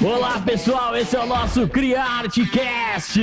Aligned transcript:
Olá 0.00 0.40
pessoal, 0.40 0.94
esse 0.94 1.16
é 1.16 1.18
o 1.18 1.26
nosso 1.26 1.66
CriArteCast! 1.66 3.20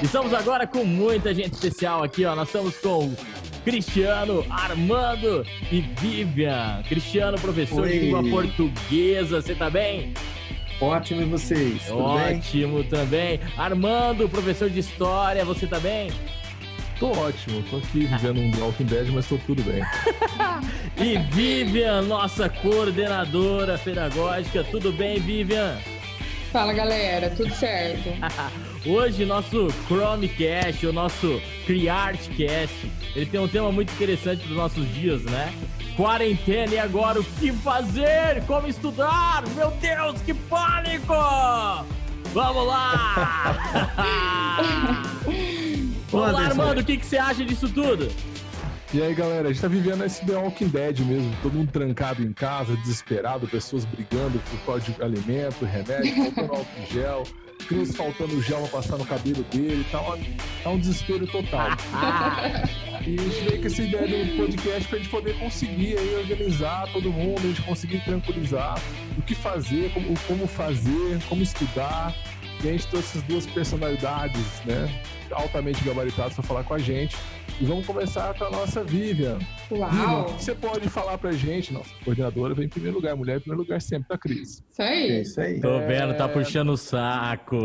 Estamos 0.00 0.32
agora 0.32 0.68
com 0.68 0.84
muita 0.84 1.34
gente 1.34 1.54
especial 1.54 2.04
aqui, 2.04 2.24
ó. 2.24 2.36
Nós 2.36 2.46
estamos 2.46 2.76
com 2.76 3.12
Cristiano, 3.64 4.46
Armando 4.48 5.44
e 5.72 5.80
Vivian. 5.80 6.80
Cristiano, 6.88 7.40
professor 7.40 7.82
Oi. 7.82 7.90
de 7.90 7.98
língua 7.98 8.22
portuguesa, 8.22 9.42
você 9.42 9.52
tá 9.52 9.68
bem? 9.68 10.14
Ótimo, 10.80 11.22
e 11.22 11.24
vocês? 11.24 11.82
Tudo 11.86 12.14
bem? 12.14 12.38
Ótimo 12.38 12.84
também. 12.84 13.40
Armando, 13.56 14.28
professor 14.28 14.70
de 14.70 14.78
história, 14.78 15.44
você 15.44 15.66
tá 15.66 15.80
bem? 15.80 16.12
Tô 16.98 17.10
ótimo, 17.10 17.62
tô 17.70 17.76
aqui 17.78 18.06
vivendo 18.06 18.38
um 18.40 18.64
Walking 18.64 18.84
Dead, 18.84 19.08
mas 19.08 19.26
tô 19.26 19.38
tudo 19.38 19.62
bem. 19.62 19.82
E 20.96 21.18
Vivian, 21.34 22.02
nossa 22.02 22.48
coordenadora 22.48 23.76
pedagógica, 23.76 24.62
tudo 24.62 24.92
bem, 24.92 25.18
Vivian? 25.18 25.76
Fala 26.52 26.72
galera, 26.72 27.30
tudo 27.30 27.52
certo? 27.52 28.10
Hoje, 28.86 29.24
nosso 29.24 29.66
Chromecast, 29.88 30.86
o 30.86 30.92
nosso 30.92 31.42
CriArtCast, 31.66 32.92
ele 33.16 33.26
tem 33.26 33.40
um 33.40 33.48
tema 33.48 33.72
muito 33.72 33.92
interessante 33.92 34.46
dos 34.46 34.56
nossos 34.56 34.86
dias, 34.94 35.24
né? 35.24 35.52
Quarentena 35.96 36.74
e 36.74 36.78
agora 36.78 37.20
o 37.20 37.24
que 37.24 37.50
fazer? 37.52 38.44
Como 38.46 38.68
estudar? 38.68 39.42
Meu 39.56 39.72
Deus, 39.72 40.20
que 40.22 40.32
pânico! 40.32 41.14
Vamos 42.32 42.66
lá! 42.68 43.56
Vamos 46.14 46.32
lá, 46.32 46.40
Anderson. 46.40 46.62
Armando, 46.62 46.80
o 46.80 46.84
que, 46.84 46.96
que 46.96 47.06
você 47.06 47.16
acha 47.18 47.44
disso 47.44 47.68
tudo? 47.68 48.08
E 48.92 49.02
aí, 49.02 49.12
galera, 49.14 49.48
a 49.48 49.52
gente 49.52 49.60
tá 49.60 49.66
vivendo 49.68 50.04
esse 50.04 50.24
The 50.24 50.34
Walking 50.34 50.68
Dead 50.68 51.00
mesmo, 51.00 51.34
todo 51.42 51.52
mundo 51.54 51.70
trancado 51.72 52.22
em 52.22 52.32
casa, 52.32 52.76
desesperado, 52.76 53.46
pessoas 53.48 53.84
brigando 53.84 54.38
por 54.50 54.58
causa 54.60 54.92
de 54.92 55.02
alimento, 55.02 55.64
remédio, 55.64 56.14
faltando 56.32 56.52
álcool 56.52 56.80
em 56.80 56.86
gel, 56.92 57.22
crianças 57.66 57.96
faltando 57.96 58.40
gel 58.42 58.60
pra 58.68 58.80
passar 58.80 58.96
no 58.96 59.04
cabelo 59.04 59.42
dele, 59.50 59.84
tá, 59.90 60.00
uma- 60.00 60.18
tá 60.62 60.70
um 60.70 60.78
desespero 60.78 61.26
total. 61.26 61.70
E 63.06 63.16
a 63.18 63.22
gente 63.22 63.44
veio 63.44 63.60
com 63.60 63.66
essa 63.66 63.82
ideia 63.82 64.24
do 64.24 64.36
podcast 64.36 64.88
pra 64.88 64.96
gente 64.98 65.10
poder 65.10 65.38
conseguir 65.38 65.98
aí 65.98 66.14
organizar 66.14 66.90
todo 66.90 67.10
mundo, 67.12 67.38
a 67.40 67.48
gente 67.48 67.60
conseguir 67.60 68.02
tranquilizar 68.02 68.80
o 69.18 69.20
que 69.20 69.34
fazer, 69.34 69.92
como, 69.92 70.18
como 70.26 70.46
fazer, 70.46 71.18
como 71.28 71.42
estudar. 71.42 72.14
E 72.64 72.68
a 72.68 72.72
gente 72.72 72.86
trouxe 72.88 73.18
essas 73.18 73.22
duas 73.28 73.46
personalidades, 73.46 74.40
né, 74.64 74.88
altamente 75.32 75.84
gabaritadas 75.84 76.32
para 76.34 76.42
falar 76.42 76.64
com 76.64 76.72
a 76.74 76.78
gente. 76.78 77.14
E 77.60 77.64
vamos 77.66 77.86
começar 77.86 78.36
com 78.36 78.44
a 78.44 78.50
nossa 78.50 78.82
Vivian. 78.82 79.38
Vivian, 79.70 79.86
o 79.86 80.14
Uau! 80.16 80.24
que 80.24 80.42
você 80.42 80.54
pode 80.56 80.88
falar 80.88 81.18
pra 81.18 81.30
gente? 81.32 81.72
Nossa 81.72 81.90
coordenadora 82.04 82.52
vem 82.54 82.64
em 82.64 82.68
primeiro 82.68 82.96
lugar, 82.96 83.14
mulher 83.14 83.36
em 83.36 83.40
primeiro 83.40 83.62
lugar 83.62 83.80
sempre 83.80 84.08
tá 84.08 84.18
Cris. 84.18 84.64
Isso 84.70 84.82
É 84.82 84.88
aí. 84.88 85.20
isso 85.20 85.40
aí. 85.40 85.60
Tô 85.60 85.78
vendo, 85.80 86.16
tá 86.16 86.26
puxando 86.28 86.70
o 86.70 86.76
saco. 86.76 87.58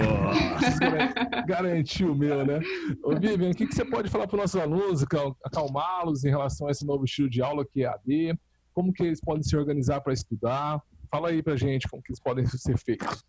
Garantiu 1.47 2.11
o 2.11 2.15
meu, 2.15 2.45
né? 2.45 2.59
Ô, 3.03 3.15
Vivian, 3.17 3.49
o 3.51 3.55
que, 3.55 3.65
que 3.67 3.73
você 3.75 3.85
pode 3.85 4.09
falar 4.09 4.27
para 4.27 4.35
os 4.35 4.41
nossos 4.41 4.61
alunos, 4.61 5.01
acal- 5.03 5.35
acalmá-los 5.43 6.23
em 6.23 6.29
relação 6.29 6.67
a 6.67 6.71
esse 6.71 6.85
novo 6.85 7.05
estilo 7.05 7.29
de 7.29 7.41
aula 7.41 7.65
que 7.65 7.83
é 7.83 7.87
AD? 7.87 8.37
Como 8.73 8.93
que 8.93 9.03
eles 9.03 9.19
podem 9.21 9.43
se 9.43 9.55
organizar 9.57 10.01
para 10.01 10.13
estudar? 10.13 10.79
Fala 11.09 11.29
aí 11.29 11.41
pra 11.41 11.55
gente 11.55 11.87
como 11.87 12.03
que 12.03 12.11
eles 12.11 12.19
podem 12.21 12.45
ser 12.45 12.77
feitos. 12.77 13.23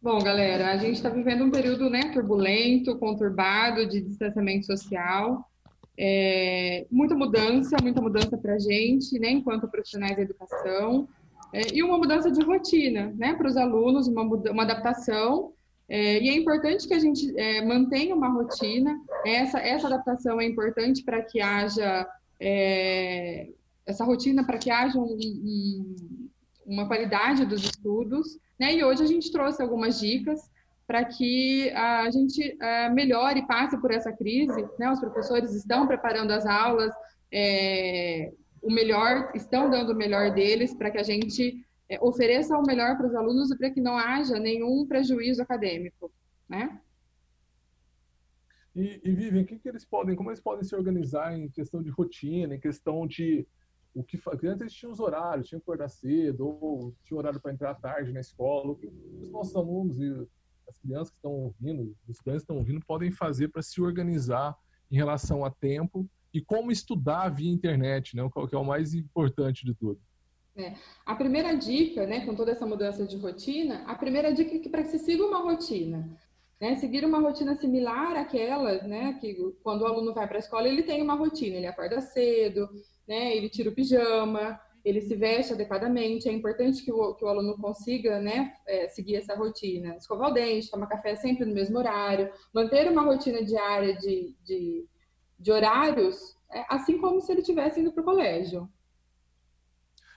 Bom, 0.00 0.22
galera, 0.22 0.70
a 0.72 0.76
gente 0.76 0.94
está 0.94 1.08
vivendo 1.08 1.44
um 1.44 1.50
período 1.50 1.90
né, 1.90 2.12
turbulento, 2.12 2.96
conturbado, 2.98 3.86
de 3.88 4.00
distanciamento 4.00 4.64
social. 4.66 5.44
É, 5.98 6.86
muita 6.90 7.16
mudança, 7.16 7.80
muita 7.80 8.00
mudança 8.00 8.38
para 8.38 8.54
a 8.54 8.58
gente, 8.58 9.18
né, 9.18 9.30
enquanto 9.30 9.68
profissionais 9.68 10.16
da 10.16 10.22
educação. 10.22 11.08
É, 11.52 11.74
e 11.74 11.82
uma 11.82 11.98
mudança 11.98 12.30
de 12.30 12.40
rotina, 12.42 13.12
né, 13.16 13.34
para 13.34 13.48
os 13.48 13.56
alunos, 13.56 14.06
uma, 14.06 14.22
uma 14.22 14.62
adaptação. 14.62 15.52
É, 15.88 16.22
e 16.22 16.28
é 16.28 16.36
importante 16.36 16.86
que 16.86 16.94
a 16.94 16.98
gente 17.00 17.32
é, 17.36 17.64
mantenha 17.64 18.14
uma 18.14 18.28
rotina. 18.28 18.96
Essa, 19.26 19.58
essa 19.58 19.88
adaptação 19.88 20.40
é 20.40 20.44
importante 20.44 21.02
para 21.02 21.22
que 21.22 21.40
haja 21.40 22.06
é, 22.40 23.48
essa 23.84 24.04
rotina, 24.04 24.46
para 24.46 24.58
que 24.58 24.70
haja 24.70 24.96
um- 24.96 25.16
um- 25.16 25.96
uma 26.68 26.86
qualidade 26.86 27.46
dos 27.46 27.64
estudos. 27.64 28.38
Né? 28.60 28.74
E 28.74 28.84
hoje 28.84 29.02
a 29.02 29.06
gente 29.06 29.32
trouxe 29.32 29.62
algumas 29.62 29.98
dicas 29.98 30.50
para 30.86 31.04
que 31.04 31.70
a 31.70 32.10
gente 32.10 32.56
eh, 32.60 32.90
melhore 32.90 33.40
e 33.40 33.46
passe 33.46 33.78
por 33.80 33.90
essa 33.90 34.12
crise. 34.12 34.66
Né? 34.78 34.90
Os 34.90 35.00
professores 35.00 35.54
estão 35.54 35.86
preparando 35.86 36.30
as 36.30 36.46
aulas, 36.46 36.94
eh, 37.32 38.32
o 38.62 38.70
melhor, 38.70 39.30
estão 39.34 39.70
dando 39.70 39.92
o 39.92 39.96
melhor 39.96 40.32
deles 40.32 40.74
para 40.74 40.90
que 40.90 40.98
a 40.98 41.02
gente 41.02 41.64
eh, 41.88 41.98
ofereça 42.00 42.56
o 42.56 42.62
melhor 42.62 42.96
para 42.96 43.06
os 43.06 43.14
alunos 43.14 43.50
e 43.50 43.58
para 43.58 43.70
que 43.70 43.80
não 43.80 43.98
haja 43.98 44.38
nenhum 44.38 44.86
prejuízo 44.86 45.42
acadêmico. 45.42 46.10
Né? 46.48 46.78
E, 48.74 49.00
e 49.04 49.12
Vivian, 49.12 49.42
o 49.42 49.44
que, 49.44 49.58
que 49.58 49.68
eles 49.68 49.84
podem, 49.84 50.14
como 50.14 50.30
eles 50.30 50.40
podem 50.40 50.64
se 50.64 50.74
organizar 50.74 51.36
em 51.36 51.48
questão 51.48 51.82
de 51.82 51.90
rotina, 51.90 52.54
em 52.54 52.60
questão 52.60 53.06
de 53.06 53.46
o 53.98 54.04
que 54.04 54.16
porque 54.16 54.46
antes 54.46 54.60
eles 54.60 54.72
tinham 54.72 54.92
os 54.92 55.00
horários, 55.00 55.48
tinham 55.48 55.58
que 55.60 55.64
acordar 55.64 55.88
cedo, 55.88 56.46
ou 56.46 56.94
tinha 57.04 57.18
horário 57.18 57.40
para 57.40 57.52
entrar 57.52 57.74
tarde 57.74 58.12
na 58.12 58.20
escola. 58.20 58.70
O 58.70 58.76
que 58.76 58.86
os 58.86 59.30
nossos 59.30 59.56
alunos 59.56 59.98
e 59.98 60.26
as 60.68 60.78
crianças 60.78 61.10
que 61.10 61.16
estão 61.16 61.32
ouvindo, 61.32 61.96
os 62.06 62.16
estudantes 62.16 62.42
que 62.42 62.44
estão 62.44 62.56
ouvindo, 62.58 62.84
podem 62.86 63.10
fazer 63.10 63.48
para 63.48 63.62
se 63.62 63.80
organizar 63.80 64.56
em 64.90 64.96
relação 64.96 65.44
a 65.44 65.50
tempo 65.50 66.08
e 66.32 66.40
como 66.40 66.70
estudar 66.70 67.28
via 67.30 67.50
internet, 67.50 68.14
né? 68.14 68.22
O 68.22 68.30
que 68.30 68.54
é 68.54 68.58
o 68.58 68.64
mais 68.64 68.94
importante 68.94 69.64
de 69.64 69.74
tudo. 69.74 70.00
A 71.06 71.14
primeira 71.14 71.54
dica, 71.54 72.04
né, 72.04 72.26
com 72.26 72.34
toda 72.34 72.50
essa 72.50 72.66
mudança 72.66 73.06
de 73.06 73.16
rotina, 73.16 73.84
a 73.86 73.94
primeira 73.94 74.32
dica 74.32 74.56
é 74.56 74.58
que 74.58 74.68
para 74.68 74.82
que 74.82 74.90
se 74.90 74.98
siga 74.98 75.24
uma 75.24 75.38
rotina, 75.38 76.10
né, 76.60 76.74
seguir 76.74 77.04
uma 77.04 77.20
rotina 77.20 77.54
similar 77.54 78.16
àquela, 78.16 78.82
né, 78.82 79.16
que 79.20 79.36
quando 79.62 79.82
o 79.82 79.86
aluno 79.86 80.12
vai 80.12 80.26
para 80.26 80.38
a 80.38 80.40
escola 80.40 80.68
ele 80.68 80.82
tem 80.82 81.00
uma 81.00 81.14
rotina, 81.14 81.56
ele 81.56 81.66
acorda 81.68 82.00
cedo, 82.00 82.68
né, 83.08 83.34
ele 83.34 83.48
tira 83.48 83.70
o 83.70 83.74
pijama, 83.74 84.60
ele 84.84 85.00
se 85.00 85.16
veste 85.16 85.52
adequadamente. 85.52 86.28
É 86.28 86.32
importante 86.32 86.84
que 86.84 86.92
o, 86.92 87.14
que 87.14 87.24
o 87.24 87.28
aluno 87.28 87.56
consiga, 87.56 88.20
né, 88.20 88.52
é, 88.66 88.88
seguir 88.88 89.16
essa 89.16 89.34
rotina, 89.34 89.96
escovar 89.96 90.30
o 90.30 90.34
dente, 90.34 90.70
tomar 90.70 90.86
café 90.86 91.16
sempre 91.16 91.44
no 91.44 91.54
mesmo 91.54 91.78
horário, 91.78 92.30
manter 92.52 92.90
uma 92.90 93.02
rotina 93.02 93.42
diária 93.42 93.96
de, 93.96 94.34
de, 94.44 94.86
de 95.38 95.50
horários, 95.50 96.36
é, 96.52 96.64
assim 96.68 96.98
como 96.98 97.20
se 97.20 97.32
ele 97.32 97.40
estivesse 97.40 97.80
indo 97.80 97.92
para 97.92 98.02
o 98.02 98.04
colégio. 98.04 98.68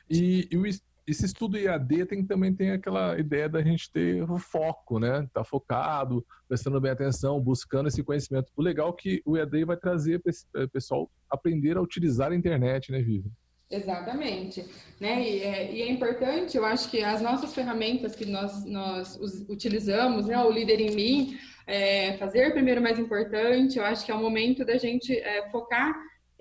E, 0.09 0.47
e 0.52 0.58
o 0.58 0.66
esse 1.11 1.25
estudo 1.25 1.57
IAD 1.57 2.05
tem, 2.05 2.25
também 2.25 2.53
tem 2.53 2.72
aquela 2.72 3.19
ideia 3.19 3.47
da 3.47 3.61
gente 3.61 3.91
ter 3.91 4.23
o 4.23 4.38
foco, 4.38 4.99
né? 4.99 5.27
Tá 5.33 5.44
focado, 5.44 6.25
prestando 6.47 6.79
bem 6.79 6.91
atenção, 6.91 7.39
buscando 7.39 7.88
esse 7.88 8.03
conhecimento. 8.03 8.51
O 8.55 8.61
legal 8.61 8.89
é 8.89 9.01
que 9.01 9.22
o 9.25 9.38
IAD 9.38 9.66
vai 9.66 9.77
trazer 9.77 10.19
para 10.19 10.29
esse 10.29 10.45
eh, 10.55 10.67
pessoal 10.67 11.09
aprender 11.29 11.77
a 11.77 11.81
utilizar 11.81 12.31
a 12.31 12.35
internet, 12.35 12.91
né, 12.91 12.99
Vivi? 12.99 13.29
Exatamente, 13.69 14.66
né? 14.99 15.22
E 15.22 15.41
é, 15.41 15.73
e 15.73 15.81
é 15.81 15.91
importante, 15.91 16.57
eu 16.57 16.66
acho 16.66 16.89
que 16.91 17.01
as 17.01 17.22
nossas 17.22 17.53
ferramentas 17.53 18.16
que 18.16 18.25
nós, 18.25 18.66
nós 18.66 19.17
utilizamos, 19.49 20.28
né? 20.28 20.38
O 20.43 20.51
Líder 20.51 20.81
em 20.81 20.95
Mim, 20.95 21.38
é, 21.66 22.17
fazer 22.17 22.51
primeiro 22.51 22.81
mais 22.81 22.99
importante, 22.99 23.78
eu 23.78 23.85
acho 23.85 24.05
que 24.05 24.11
é 24.11 24.16
o 24.16 24.22
momento 24.22 24.66
da 24.66 24.78
gente 24.78 25.13
é, 25.13 25.49
focar 25.49 25.93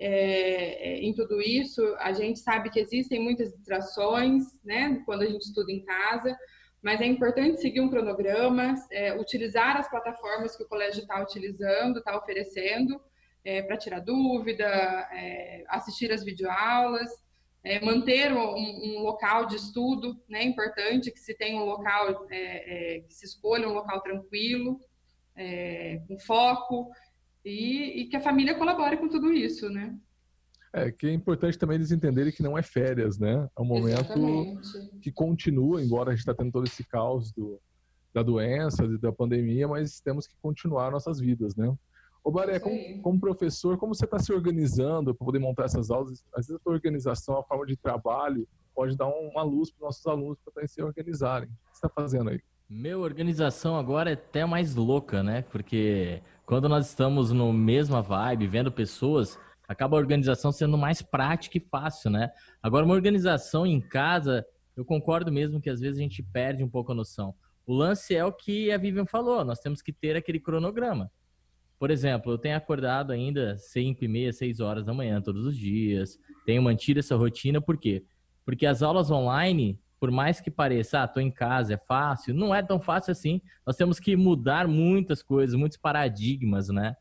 é, 0.03 0.89
é, 0.89 0.99
em 0.99 1.13
tudo 1.13 1.39
isso. 1.39 1.81
A 1.99 2.11
gente 2.11 2.39
sabe 2.39 2.69
que 2.71 2.79
existem 2.79 3.19
muitas 3.19 3.53
distrações, 3.53 4.43
né? 4.63 5.01
Quando 5.05 5.21
a 5.21 5.27
gente 5.27 5.43
estuda 5.43 5.71
em 5.71 5.83
casa, 5.83 6.35
mas 6.81 6.99
é 6.99 7.05
importante 7.05 7.61
seguir 7.61 7.81
um 7.81 7.89
cronograma, 7.89 8.73
é, 8.91 9.15
utilizar 9.15 9.77
as 9.77 9.87
plataformas 9.87 10.55
que 10.55 10.63
o 10.63 10.67
colégio 10.67 11.01
está 11.01 11.21
utilizando, 11.21 11.99
está 11.99 12.17
oferecendo, 12.17 12.99
para 13.67 13.75
tirar 13.75 13.99
dúvida, 14.01 14.65
é, 14.65 15.63
assistir 15.67 16.11
às 16.11 16.23
videoaulas, 16.23 17.09
é, 17.63 17.79
manter 17.79 18.31
um, 18.31 18.55
um 18.55 18.99
local 19.01 19.45
de 19.45 19.55
estudo, 19.55 20.19
né? 20.27 20.39
É 20.39 20.45
importante 20.45 21.11
que 21.11 21.19
se 21.19 21.35
tenha 21.35 21.61
um 21.61 21.65
local, 21.65 22.27
é, 22.31 22.95
é, 22.95 22.99
que 23.01 23.13
se 23.13 23.25
escolha 23.25 23.67
um 23.67 23.73
local 23.73 24.01
tranquilo, 24.01 24.79
é, 25.35 26.01
com 26.07 26.17
foco, 26.19 26.89
e, 27.43 28.01
e 28.01 28.05
que 28.07 28.15
a 28.15 28.21
família 28.21 28.55
colabore 28.55 28.97
com 28.97 29.07
tudo 29.07 29.31
isso, 29.33 29.69
né? 29.69 29.95
É, 30.73 30.89
que 30.91 31.07
é 31.07 31.13
importante 31.13 31.57
também 31.57 31.75
eles 31.75 31.91
entenderem 31.91 32.31
que 32.31 32.41
não 32.43 32.57
é 32.57 32.63
férias, 32.63 33.19
né? 33.19 33.47
É 33.57 33.61
um 33.61 33.65
momento 33.65 33.97
Exatamente. 33.97 34.99
que 35.01 35.11
continua, 35.11 35.81
embora 35.83 36.09
a 36.09 36.13
gente 36.13 36.21
está 36.21 36.33
tendo 36.33 36.51
todo 36.51 36.65
esse 36.65 36.83
caos 36.87 37.31
do, 37.33 37.59
da 38.13 38.23
doença, 38.23 38.87
da 38.99 39.11
pandemia, 39.11 39.67
mas 39.67 39.99
temos 39.99 40.27
que 40.27 40.35
continuar 40.41 40.91
nossas 40.91 41.19
vidas, 41.19 41.55
né? 41.55 41.73
Ô, 42.23 42.31
Baré, 42.31 42.59
como, 42.59 43.01
como 43.01 43.19
professor, 43.19 43.77
como 43.77 43.93
você 43.95 44.05
está 44.05 44.19
se 44.19 44.31
organizando 44.31 45.13
para 45.13 45.25
poder 45.25 45.39
montar 45.39 45.65
essas 45.65 45.89
aulas? 45.89 46.23
Às 46.35 46.47
vezes 46.47 46.55
a 46.55 46.63
tua 46.63 46.73
organização, 46.73 47.37
a 47.37 47.43
forma 47.43 47.65
de 47.65 47.75
trabalho, 47.75 48.47
pode 48.75 48.95
dar 48.95 49.07
um- 49.07 49.29
uma 49.29 49.43
luz 49.43 49.71
para 49.71 49.77
os 49.77 49.81
nossos 49.87 50.05
alunos 50.05 50.37
para 50.53 50.65
se 50.67 50.81
organizarem. 50.81 51.49
O 51.49 51.51
que 51.51 51.57
você 51.73 51.85
está 51.87 51.89
fazendo 51.89 52.29
aí? 52.29 52.39
Meu, 52.69 53.01
organização 53.01 53.75
agora 53.75 54.11
é 54.11 54.13
até 54.13 54.45
mais 54.45 54.75
louca, 54.75 55.21
né? 55.21 55.41
Porque 55.51 56.21
quando 56.45 56.67
nós 56.67 56.87
estamos 56.87 57.31
no 57.31 57.51
mesma 57.53 58.01
vibe, 58.01 58.47
vendo 58.47 58.71
pessoas, 58.71 59.39
acaba 59.67 59.95
a 59.95 59.99
organização 59.99 60.51
sendo 60.51 60.77
mais 60.77 61.01
prática 61.01 61.57
e 61.57 61.61
fácil, 61.61 62.11
né? 62.11 62.31
Agora, 62.61 62.85
uma 62.85 62.93
organização 62.93 63.65
em 63.65 63.79
casa 63.79 64.45
eu 64.75 64.85
concordo 64.85 65.31
mesmo 65.31 65.61
que 65.61 65.69
às 65.69 65.79
vezes 65.79 65.99
a 65.99 66.01
gente 66.01 66.23
perde 66.23 66.63
um 66.63 66.69
pouco 66.69 66.91
a 66.91 66.95
noção. 66.95 67.35
O 67.65 67.73
lance 67.73 68.15
é 68.15 68.25
o 68.25 68.31
que 68.31 68.71
a 68.71 68.77
Vivian 68.77 69.05
falou, 69.05 69.43
nós 69.45 69.59
temos 69.59 69.81
que 69.81 69.93
ter 69.93 70.15
aquele 70.15 70.39
cronograma. 70.39 71.11
Por 71.77 71.91
exemplo, 71.91 72.31
eu 72.31 72.37
tenho 72.37 72.55
acordado 72.55 73.11
ainda 73.11 73.57
5 73.57 74.03
e 74.03 74.07
meia, 74.07 74.31
6 74.31 74.59
horas 74.59 74.85
da 74.85 74.93
manhã 74.93 75.21
todos 75.21 75.45
os 75.45 75.57
dias, 75.57 76.19
tenho 76.45 76.61
mantido 76.61 76.99
essa 76.99 77.15
rotina, 77.15 77.61
por 77.61 77.77
quê? 77.77 78.03
Porque 78.45 78.65
as 78.65 78.81
aulas 78.81 79.11
online, 79.11 79.79
por 80.01 80.09
mais 80.09 80.41
que 80.41 80.49
pareça, 80.49 81.03
ah, 81.03 81.07
tô 81.07 81.19
em 81.19 81.29
casa, 81.29 81.75
é 81.75 81.77
fácil, 81.77 82.33
não 82.33 82.55
é 82.55 82.63
tão 82.63 82.79
fácil 82.79 83.11
assim. 83.11 83.39
Nós 83.63 83.75
temos 83.75 83.99
que 83.99 84.15
mudar 84.15 84.67
muitas 84.67 85.21
coisas, 85.21 85.55
muitos 85.55 85.77
paradigmas, 85.77 86.69
né? 86.69 86.95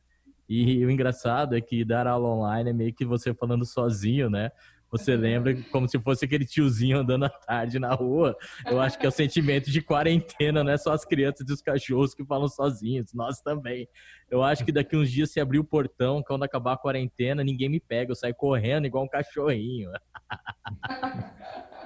E 0.46 0.84
o 0.84 0.90
engraçado 0.90 1.56
é 1.56 1.62
que 1.62 1.82
dar 1.82 2.06
aula 2.06 2.28
online 2.28 2.68
é 2.68 2.72
meio 2.74 2.92
que 2.92 3.06
você 3.06 3.32
falando 3.32 3.64
sozinho, 3.64 4.28
né? 4.28 4.50
Você 4.90 5.16
lembra 5.16 5.56
como 5.70 5.88
se 5.88 5.98
fosse 5.98 6.26
aquele 6.26 6.44
tiozinho 6.44 6.98
andando 6.98 7.24
à 7.24 7.30
tarde 7.30 7.78
na 7.78 7.94
rua. 7.94 8.36
Eu 8.66 8.78
acho 8.82 8.98
que 8.98 9.06
é 9.06 9.08
o 9.08 9.12
sentimento 9.12 9.70
de 9.70 9.80
quarentena, 9.80 10.62
não 10.62 10.72
é 10.72 10.76
só 10.76 10.92
as 10.92 11.04
crianças 11.04 11.48
e 11.48 11.52
os 11.54 11.62
cachorros 11.62 12.12
que 12.12 12.24
falam 12.26 12.48
sozinhos, 12.48 13.14
nós 13.14 13.40
também. 13.40 13.88
Eu 14.30 14.42
acho 14.42 14.62
que 14.62 14.72
daqui 14.72 14.94
uns 14.94 15.10
dias, 15.10 15.30
se 15.30 15.40
abrir 15.40 15.58
o 15.58 15.64
portão, 15.64 16.22
quando 16.22 16.42
acabar 16.42 16.74
a 16.74 16.76
quarentena, 16.76 17.42
ninguém 17.42 17.70
me 17.70 17.80
pega, 17.80 18.10
eu 18.10 18.16
saio 18.16 18.34
correndo 18.34 18.84
igual 18.84 19.04
um 19.04 19.08
cachorrinho. 19.08 19.90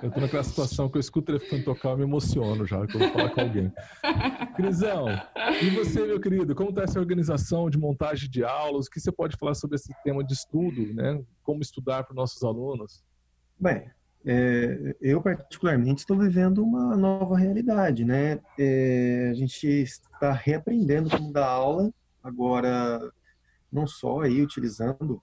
Eu 0.05 0.11
tô 0.11 0.21
naquela 0.21 0.43
situação 0.45 0.87
que 0.87 0.99
eu 0.99 1.01
escuto 1.01 1.33
o 1.33 1.39
telefone 1.39 1.65
tocar, 1.65 1.93
eu 1.93 1.97
me 1.97 2.03
emociono 2.03 2.67
já, 2.67 2.77
quando 2.77 3.05
eu 3.05 3.13
falar 3.15 3.31
com 3.31 3.41
alguém. 3.41 3.73
Crisão, 4.55 5.07
e 5.63 5.71
você, 5.71 6.05
meu 6.05 6.21
querido, 6.21 6.55
como 6.55 6.69
está 6.69 6.83
essa 6.83 7.01
organização 7.01 7.71
de 7.71 7.79
montagem 7.79 8.29
de 8.29 8.45
aulas? 8.45 8.87
O 8.87 8.91
que 8.91 9.01
você 9.01 9.11
pode 9.11 9.35
falar 9.39 9.55
sobre 9.55 9.77
esse 9.77 9.95
tema 10.05 10.23
de 10.23 10.35
estudo, 10.35 10.93
né? 10.93 11.25
Como 11.43 11.63
estudar 11.63 12.05
para 12.05 12.15
nossos 12.15 12.43
alunos? 12.43 13.03
Bem, 13.59 13.91
é, 14.27 14.95
eu 15.01 15.23
particularmente 15.23 16.01
estou 16.01 16.19
vivendo 16.19 16.63
uma 16.63 16.95
nova 16.99 17.39
realidade, 17.39 18.05
né? 18.05 18.41
É, 18.59 19.29
a 19.31 19.35
gente 19.35 19.67
está 19.67 20.33
reaprendendo 20.33 21.09
como 21.09 21.33
dar 21.33 21.47
aula, 21.47 21.91
agora 22.23 23.11
não 23.73 23.87
só 23.87 24.21
aí 24.21 24.43
utilizando 24.43 25.23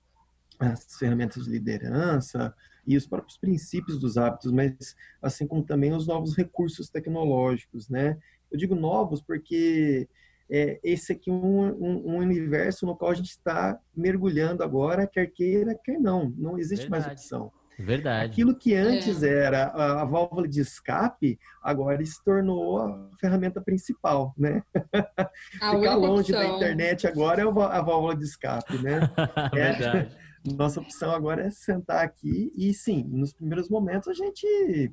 as 0.59 0.97
ferramentas 0.97 1.45
de 1.45 1.51
liderança, 1.51 2.51
e 2.85 2.97
os 2.97 3.07
próprios 3.07 3.37
princípios 3.37 3.99
dos 3.99 4.17
hábitos, 4.17 4.51
mas 4.51 4.95
assim 5.21 5.47
como 5.47 5.63
também 5.63 5.93
os 5.93 6.07
novos 6.07 6.35
recursos 6.35 6.89
tecnológicos, 6.89 7.89
né? 7.89 8.17
Eu 8.51 8.57
digo 8.57 8.75
novos 8.75 9.21
porque 9.21 10.07
é, 10.49 10.79
esse 10.83 11.13
aqui 11.13 11.29
é 11.29 11.33
um, 11.33 11.63
um, 11.63 12.13
um, 12.13 12.17
universo 12.17 12.85
no 12.85 12.95
qual 12.95 13.11
a 13.11 13.15
gente 13.15 13.29
está 13.29 13.79
mergulhando 13.95 14.63
agora, 14.63 15.07
quer 15.07 15.27
queira, 15.27 15.79
quer 15.81 15.97
não. 15.97 16.33
Não 16.37 16.57
existe 16.57 16.89
Verdade. 16.89 17.07
mais 17.07 17.19
opção. 17.19 17.51
Verdade. 17.79 18.25
Aquilo 18.25 18.55
que 18.55 18.75
antes 18.75 19.23
é. 19.23 19.45
era 19.45 19.67
a, 19.67 20.01
a, 20.01 20.05
válvula 20.05 20.47
de 20.47 20.59
escape, 20.59 21.39
agora 21.63 22.05
se 22.05 22.23
tornou 22.23 22.79
a 22.79 23.09
ferramenta 23.19 23.61
principal, 23.61 24.33
né? 24.37 24.61
Ficar 25.53 25.95
longe 25.95 26.33
opção. 26.33 26.39
da 26.39 26.55
internet 26.55 27.07
agora 27.07 27.41
é 27.41 27.45
a 27.45 27.81
válvula 27.81 28.15
de 28.15 28.25
escape, 28.25 28.77
né? 28.79 28.99
É, 29.53 29.71
Verdade. 29.73 30.17
Nossa 30.43 30.79
opção 30.79 31.11
agora 31.11 31.45
é 31.45 31.51
sentar 31.51 32.03
aqui 32.03 32.51
e, 32.55 32.73
sim, 32.73 33.03
nos 33.03 33.31
primeiros 33.31 33.69
momentos 33.69 34.07
a 34.07 34.13
gente 34.13 34.91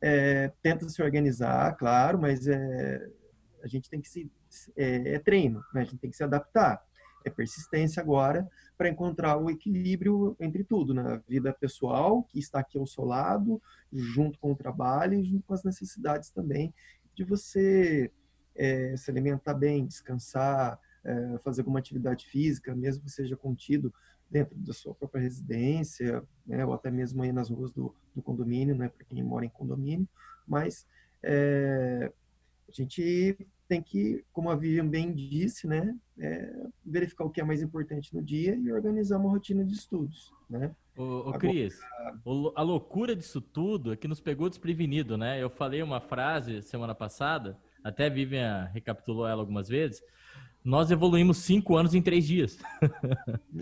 é, 0.00 0.52
tenta 0.62 0.88
se 0.88 1.02
organizar, 1.02 1.76
claro, 1.76 2.20
mas 2.20 2.46
é, 2.46 3.10
a 3.62 3.66
gente 3.66 3.90
tem 3.90 4.00
que 4.00 4.08
se. 4.08 4.30
É, 4.76 5.14
é 5.14 5.18
treino, 5.18 5.62
né? 5.74 5.82
a 5.82 5.84
gente 5.84 5.98
tem 5.98 6.10
que 6.10 6.16
se 6.16 6.24
adaptar. 6.24 6.82
É 7.24 7.30
persistência 7.30 8.00
agora 8.00 8.48
para 8.78 8.88
encontrar 8.88 9.36
o 9.36 9.50
equilíbrio 9.50 10.36
entre 10.38 10.62
tudo, 10.62 10.94
na 10.94 11.02
né? 11.02 11.22
vida 11.28 11.52
pessoal, 11.52 12.22
que 12.22 12.38
está 12.38 12.60
aqui 12.60 12.78
ao 12.78 12.86
seu 12.86 13.04
lado, 13.04 13.60
junto 13.92 14.38
com 14.38 14.52
o 14.52 14.56
trabalho 14.56 15.14
e 15.14 15.24
junto 15.24 15.44
com 15.44 15.54
as 15.54 15.64
necessidades 15.64 16.30
também 16.30 16.72
de 17.14 17.24
você 17.24 18.12
é, 18.54 18.96
se 18.96 19.10
alimentar 19.10 19.54
bem, 19.54 19.86
descansar, 19.86 20.78
é, 21.06 21.38
fazer 21.38 21.60
alguma 21.60 21.78
atividade 21.78 22.26
física, 22.26 22.74
mesmo 22.74 23.04
que 23.04 23.10
seja 23.10 23.36
contido 23.36 23.94
dentro 24.28 24.58
da 24.58 24.72
sua 24.72 24.94
própria 24.94 25.22
residência, 25.22 26.22
né, 26.44 26.66
ou 26.66 26.72
até 26.74 26.90
mesmo 26.90 27.22
aí 27.22 27.32
nas 27.32 27.48
ruas 27.48 27.72
do, 27.72 27.94
do 28.14 28.20
condomínio, 28.20 28.74
né, 28.74 28.88
para 28.88 29.06
quem 29.06 29.22
mora 29.22 29.44
em 29.44 29.48
condomínio, 29.48 30.08
mas 30.46 30.84
é, 31.22 32.12
a 32.68 32.72
gente 32.72 33.36
tem 33.68 33.80
que, 33.80 34.24
como 34.32 34.50
a 34.50 34.56
Vivian 34.56 34.86
bem 34.86 35.14
disse, 35.14 35.66
né, 35.66 35.96
é, 36.18 36.66
verificar 36.84 37.24
o 37.24 37.30
que 37.30 37.40
é 37.40 37.44
mais 37.44 37.62
importante 37.62 38.12
no 38.14 38.22
dia 38.22 38.56
e 38.56 38.72
organizar 38.72 39.18
uma 39.18 39.30
rotina 39.30 39.64
de 39.64 39.74
estudos, 39.74 40.32
né. 40.50 40.74
Ô, 40.96 41.30
ô 41.30 41.32
Cris, 41.34 41.78
a 42.56 42.62
loucura 42.62 43.14
disso 43.14 43.40
tudo 43.40 43.92
é 43.92 43.96
que 43.96 44.08
nos 44.08 44.20
pegou 44.20 44.48
desprevenido, 44.48 45.18
né? 45.18 45.42
Eu 45.42 45.50
falei 45.50 45.82
uma 45.82 46.00
frase 46.00 46.62
semana 46.62 46.94
passada, 46.94 47.58
até 47.84 48.06
a 48.06 48.08
Vivian 48.08 48.64
recapitulou 48.72 49.28
ela 49.28 49.42
algumas 49.42 49.68
vezes, 49.68 50.02
nós 50.66 50.90
evoluímos 50.90 51.36
cinco 51.38 51.76
anos 51.76 51.94
em 51.94 52.02
três 52.02 52.26
dias. 52.26 52.58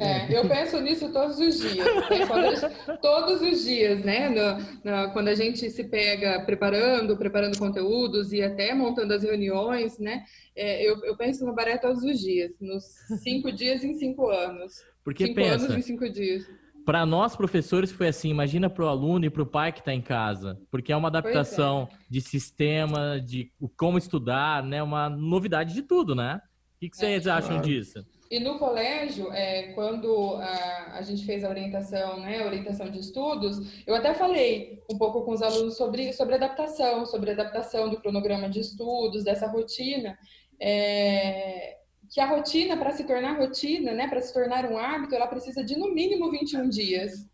É, 0.01 0.37
eu 0.37 0.49
penso 0.49 0.81
nisso 0.81 1.13
todos 1.13 1.39
os 1.39 1.61
dias. 1.61 1.87
Né? 1.87 2.97
todos 3.01 3.43
os 3.43 3.63
dias, 3.63 4.03
né? 4.03 4.31
No, 4.31 4.59
no, 4.83 5.13
quando 5.13 5.29
a 5.29 5.35
gente 5.35 5.71
se 5.71 5.85
pega 5.85 6.43
preparando, 6.47 7.17
preparando 7.17 7.59
conteúdos 7.59 8.33
e 8.33 8.43
até 8.43 8.75
montando 8.75 9.13
as 9.13 9.23
reuniões, 9.23 9.99
né? 9.99 10.25
É, 10.57 10.83
eu, 10.83 11.05
eu, 11.05 11.15
penso 11.15 11.45
no 11.45 11.55
Baré 11.55 11.77
todos 11.77 12.03
os 12.03 12.19
dias, 12.19 12.53
nos 12.59 12.85
cinco 13.23 13.53
dias 13.53 13.85
em 13.85 13.95
cinco 13.95 14.31
anos. 14.31 14.83
Porque 15.05 15.27
cinco 15.27 15.37
pensa, 15.37 15.67
anos 15.67 15.77
em 15.77 15.83
cinco 15.83 16.09
dias. 16.09 16.49
Para 16.87 17.05
nós, 17.05 17.37
professores, 17.37 17.93
foi 17.93 18.09
assim. 18.09 18.31
Imagina 18.31 18.71
para 18.71 18.85
o 18.85 18.89
aluno 18.89 19.27
e 19.27 19.31
para 19.31 19.43
o 19.43 19.47
pai 19.47 19.73
que 19.73 19.81
está 19.81 19.93
em 19.93 20.03
casa. 20.03 20.59
Porque 20.71 20.93
é 20.93 20.97
uma 20.97 21.09
adaptação 21.09 21.89
é. 21.93 21.97
de 22.11 22.21
sistema, 22.23 23.21
de 23.21 23.53
como 23.77 23.99
estudar, 23.99 24.63
né? 24.63 24.83
Uma 24.83 25.09
novidade 25.11 25.75
de 25.75 25.83
tudo, 25.83 26.15
né? 26.15 26.41
Que, 26.85 26.91
que 26.91 26.97
vocês 26.97 27.27
é, 27.27 27.31
acham 27.31 27.61
disso? 27.61 28.05
E 28.31 28.41
no 28.41 28.59
colégio, 28.59 29.33
é, 29.33 29.73
quando 29.75 30.37
a, 30.37 30.99
a, 30.99 31.03
gente 31.03 31.25
fez 31.25 31.45
a 31.45 31.49
orientação, 31.49 32.21
né, 32.21 32.43
a 32.43 32.47
orientação 32.47 32.91
de 32.91 32.99
estudos, 32.99 33.85
eu 33.87 33.95
até 33.95 34.15
falei 34.15 34.83
um 34.91 34.99
pouco 34.99 35.23
com 35.23 35.33
os 35.33 35.43
alunos 35.43 35.77
sobre, 35.77 36.13
sobre 36.13 36.35
adaptação, 36.35 37.07
sobre 37.07 37.31
adaptação 37.31 37.89
do 37.89 38.01
cronograma 38.01 38.49
de 38.49 38.61
estudos, 38.61 39.25
dessa 39.25 39.47
rotina, 39.47 40.19
é, 40.61 41.77
que 42.11 42.21
a 42.21 42.27
rotina, 42.27 42.77
para 42.77 42.93
se 42.93 43.05
tornar 43.05 43.39
rotina, 43.39 43.93
né, 43.93 44.09
para 44.09 44.21
se 44.21 44.33
tornar 44.33 44.65
um 44.71 44.79
hábito, 44.79 45.15
ela 45.15 45.27
precisa 45.27 45.63
de 45.63 45.77
no 45.79 45.93
mínimo 45.93 46.31
21 46.31 46.69
dias. 46.69 47.29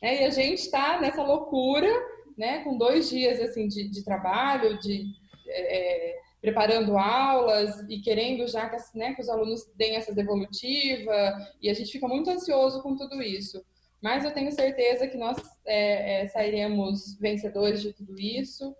É, 0.00 0.22
e 0.22 0.24
a 0.26 0.30
gente 0.30 0.60
está 0.60 1.00
nessa 1.00 1.22
loucura, 1.22 1.88
né, 2.36 2.60
com 2.64 2.76
dois 2.76 3.10
dias 3.10 3.40
assim 3.40 3.68
de, 3.68 3.88
de 3.88 4.04
trabalho, 4.04 4.78
de 4.78 5.06
é, 5.48 6.16
preparando 6.40 6.96
aulas 6.96 7.84
e 7.88 8.00
querendo 8.00 8.46
já 8.46 8.68
que, 8.68 8.76
né, 8.98 9.14
que 9.14 9.22
os 9.22 9.28
alunos 9.28 9.66
deem 9.74 9.96
essa 9.96 10.14
devolutiva, 10.14 11.36
e 11.60 11.68
a 11.68 11.74
gente 11.74 11.90
fica 11.92 12.06
muito 12.06 12.30
ansioso 12.30 12.82
com 12.82 12.96
tudo 12.96 13.22
isso. 13.22 13.64
Mas 14.00 14.24
eu 14.24 14.32
tenho 14.32 14.52
certeza 14.52 15.08
que 15.08 15.16
nós 15.16 15.36
é, 15.66 16.22
é, 16.22 16.28
sairemos 16.28 17.18
vencedores 17.18 17.82
de 17.82 17.92
tudo 17.92 18.14
isso, 18.20 18.74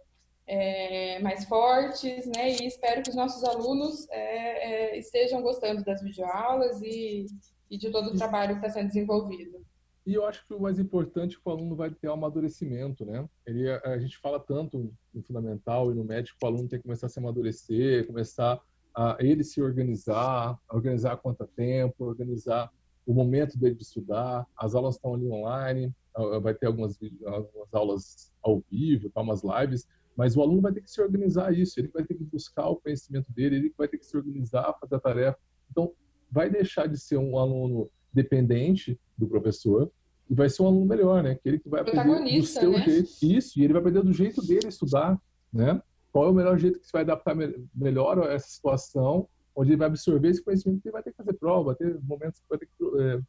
é, 0.46 1.18
mais 1.18 1.44
fortes, 1.46 2.26
né? 2.26 2.50
E 2.50 2.66
espero 2.66 3.02
que 3.02 3.10
os 3.10 3.16
nossos 3.16 3.42
alunos 3.42 4.08
é, 4.10 4.92
é, 4.92 4.98
estejam 4.98 5.42
gostando 5.42 5.82
das 5.82 6.00
videoaulas 6.02 6.80
e, 6.82 7.26
e 7.68 7.76
de 7.76 7.90
todo 7.90 8.10
o 8.10 8.16
trabalho 8.16 8.60
que 8.60 8.66
está 8.66 8.70
sendo 8.70 8.88
desenvolvido. 8.88 9.65
E 10.06 10.14
eu 10.14 10.24
acho 10.24 10.46
que 10.46 10.54
o 10.54 10.60
mais 10.60 10.78
importante 10.78 11.36
é 11.36 11.40
que 11.40 11.48
o 11.48 11.50
aluno 11.50 11.74
vai 11.74 11.90
ter 11.90 12.08
amadurecimento, 12.08 13.04
né? 13.04 13.28
Ele, 13.44 13.68
a 13.68 13.98
gente 13.98 14.16
fala 14.18 14.38
tanto 14.38 14.94
no 15.12 15.22
fundamental 15.22 15.90
e 15.90 15.94
no 15.94 16.04
médio 16.04 16.34
que 16.38 16.44
o 16.44 16.48
aluno 16.48 16.68
tem 16.68 16.78
que 16.78 16.84
começar 16.84 17.06
a 17.06 17.08
se 17.08 17.18
amadurecer, 17.18 18.06
começar 18.06 18.60
a 18.94 19.16
ele 19.18 19.42
se 19.42 19.60
organizar, 19.60 20.56
organizar 20.70 21.16
quanto 21.16 21.44
tempo, 21.48 22.04
organizar 22.04 22.72
o 23.04 23.12
momento 23.12 23.58
dele 23.58 23.74
de 23.74 23.82
estudar. 23.82 24.46
As 24.56 24.76
aulas 24.76 24.94
estão 24.94 25.14
ali 25.14 25.28
online, 25.28 25.92
vai 26.40 26.54
ter 26.54 26.66
algumas, 26.66 26.96
algumas 27.26 27.74
aulas 27.74 28.32
ao 28.42 28.62
vivo, 28.70 29.10
tá, 29.10 29.20
umas 29.20 29.42
lives, 29.42 29.88
mas 30.16 30.36
o 30.36 30.40
aluno 30.40 30.62
vai 30.62 30.72
ter 30.72 30.82
que 30.82 30.90
se 30.90 31.02
organizar 31.02 31.52
isso, 31.52 31.80
ele 31.80 31.88
vai 31.88 32.04
ter 32.04 32.14
que 32.14 32.24
buscar 32.24 32.68
o 32.68 32.76
conhecimento 32.76 33.30
dele, 33.32 33.56
ele 33.56 33.74
vai 33.76 33.88
ter 33.88 33.98
que 33.98 34.06
se 34.06 34.16
organizar, 34.16 34.72
fazer 34.80 34.94
a 34.94 35.00
tarefa. 35.00 35.38
Então, 35.68 35.92
vai 36.30 36.48
deixar 36.48 36.86
de 36.86 36.98
ser 36.98 37.18
um 37.18 37.36
aluno 37.36 37.90
dependente 38.16 38.98
do 39.16 39.26
professor 39.26 39.90
e 40.28 40.34
vai 40.34 40.48
ser 40.48 40.62
um 40.62 40.66
aluno 40.66 40.86
melhor, 40.86 41.22
né? 41.22 41.36
Que 41.36 41.48
ele 41.48 41.58
que 41.58 41.68
vai 41.68 41.82
aprender 41.82 42.40
do 42.40 42.46
seu 42.46 42.72
né? 42.72 42.82
jeito. 42.82 43.10
Isso, 43.22 43.60
e 43.60 43.64
ele 43.64 43.72
vai 43.74 43.80
aprender 43.80 44.02
do 44.02 44.12
jeito 44.12 44.44
dele 44.44 44.68
estudar, 44.68 45.20
né? 45.52 45.80
Qual 46.10 46.26
é 46.26 46.30
o 46.30 46.34
melhor 46.34 46.58
jeito 46.58 46.80
que 46.80 46.86
você 46.86 46.92
vai 46.92 47.02
adaptar 47.02 47.36
melhor 47.74 48.18
a 48.18 48.32
essa 48.32 48.48
situação, 48.48 49.28
onde 49.54 49.70
ele 49.70 49.76
vai 49.76 49.86
absorver 49.86 50.30
esse 50.30 50.42
conhecimento 50.42 50.80
que 50.80 50.88
ele 50.88 50.94
vai 50.94 51.02
ter 51.02 51.10
que 51.10 51.16
fazer 51.16 51.34
prova, 51.34 51.66
vai 51.66 51.74
ter 51.76 52.00
momentos 52.02 52.40
que 52.40 52.46
vai 52.48 52.58
ter 52.58 52.66
que 52.66 53.00
é, 53.00 53.20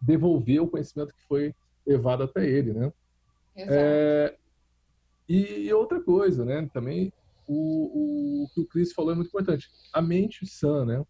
devolver 0.00 0.60
o 0.60 0.68
conhecimento 0.68 1.14
que 1.14 1.22
foi 1.28 1.54
levado 1.86 2.22
até 2.22 2.48
ele, 2.48 2.72
né? 2.72 2.92
É, 3.56 4.34
e, 5.28 5.72
outra 5.72 6.00
coisa, 6.00 6.44
né? 6.44 6.68
Também 6.72 7.12
o, 7.46 8.44
o 8.44 8.48
que 8.54 8.60
o 8.62 8.66
Cris 8.66 8.92
falou 8.92 9.12
é 9.12 9.14
muito 9.14 9.28
importante. 9.28 9.68
A 9.92 10.02
mente 10.02 10.46
sã, 10.46 10.84
né? 10.84 11.04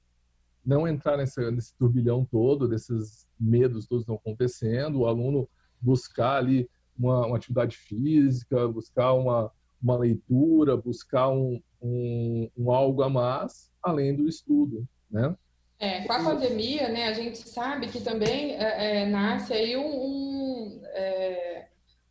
Não 0.65 0.89
entrar 0.89 1.17
nessa, 1.17 1.51
nesse 1.51 1.75
turbilhão 1.77 2.25
todo, 2.25 2.69
desses 2.69 3.27
medos 3.39 3.87
todos 3.87 4.03
estão 4.03 4.17
acontecendo, 4.17 5.01
o 5.01 5.07
aluno 5.07 5.49
buscar 5.81 6.37
ali 6.37 6.69
uma, 6.99 7.27
uma 7.27 7.37
atividade 7.37 7.77
física, 7.77 8.67
buscar 8.69 9.13
uma, 9.13 9.51
uma 9.83 9.99
leitura, 9.99 10.77
buscar 10.77 11.29
um, 11.29 11.61
um, 11.83 12.51
um 12.57 12.71
algo 12.71 13.03
a 13.03 13.09
mais, 13.09 13.71
além 13.83 14.15
do 14.15 14.29
estudo, 14.29 14.87
né? 15.11 15.37
É, 15.79 16.05
com 16.05 16.13
a 16.13 16.23
pandemia, 16.23 16.89
né, 16.89 17.09
a 17.09 17.13
gente 17.13 17.37
sabe 17.49 17.89
que 17.89 18.01
também 18.01 18.53
é, 18.53 19.03
é, 19.03 19.07
nasce 19.07 19.53
aí 19.53 19.77
um, 19.77 19.83
um 19.85 20.81
é, 20.85 21.67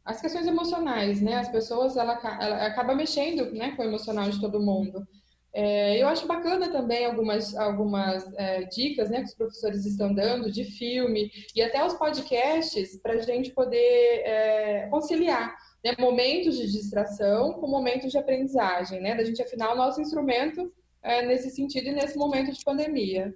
as 0.05 0.19
questões 0.19 0.45
emocionais, 0.45 1.22
né? 1.22 1.36
As 1.36 1.50
pessoas 1.50 1.95
ela, 1.95 2.19
ela 2.41 2.65
acaba 2.65 2.93
mexendo, 2.93 3.51
né, 3.51 3.72
com 3.72 3.81
o 3.81 3.86
emocional 3.86 4.29
de 4.29 4.39
todo 4.39 4.60
mundo. 4.60 5.07
É, 5.55 6.01
eu 6.01 6.07
acho 6.07 6.25
bacana 6.25 6.72
também 6.72 7.05
algumas, 7.05 7.55
algumas 7.55 8.27
é, 8.36 8.63
dicas 8.63 9.10
né, 9.12 9.19
que 9.19 9.27
os 9.27 9.36
professores 9.36 9.86
estão 9.86 10.12
dando 10.12 10.51
de 10.51 10.63
filme 10.63 11.31
e 11.55 11.62
até 11.62 11.86
os 11.86 11.93
podcasts 11.93 13.00
para 13.00 13.13
a 13.13 13.22
gente 13.22 13.51
poder 13.51 13.77
é, 13.77 14.88
conciliar 14.89 15.55
né, 15.83 15.93
momentos 16.00 16.57
de 16.57 16.72
distração 16.72 17.53
com 17.53 17.67
momentos 17.67 18.12
de 18.12 18.17
aprendizagem, 18.17 19.01
né? 19.01 19.15
Da 19.15 19.24
gente 19.24 19.41
afinar 19.41 19.74
o 19.74 19.77
nosso 19.77 20.01
instrumento 20.01 20.72
é, 21.03 21.25
nesse 21.25 21.50
sentido 21.50 21.88
e 21.88 21.91
nesse 21.91 22.17
momento 22.17 22.51
de 22.51 22.63
pandemia. 22.63 23.36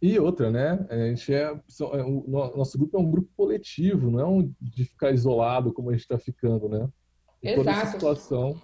E 0.00 0.18
outra, 0.18 0.48
né? 0.48 0.86
A 0.88 0.96
gente 0.96 1.34
é, 1.34 1.42
é 1.42 2.04
o 2.04 2.24
nosso 2.56 2.78
grupo 2.78 2.96
é 2.96 3.00
um 3.00 3.10
grupo 3.10 3.28
coletivo, 3.36 4.10
não 4.10 4.20
é 4.20 4.26
um 4.26 4.54
de 4.60 4.84
ficar 4.84 5.10
isolado 5.10 5.72
como 5.72 5.90
a 5.90 5.92
gente 5.92 6.02
está 6.02 6.16
ficando, 6.18 6.68
né? 6.68 6.88
Em 7.42 7.50
Exato. 7.50 7.64
Toda 7.64 7.70
essa 7.70 7.92
situação. 7.92 8.62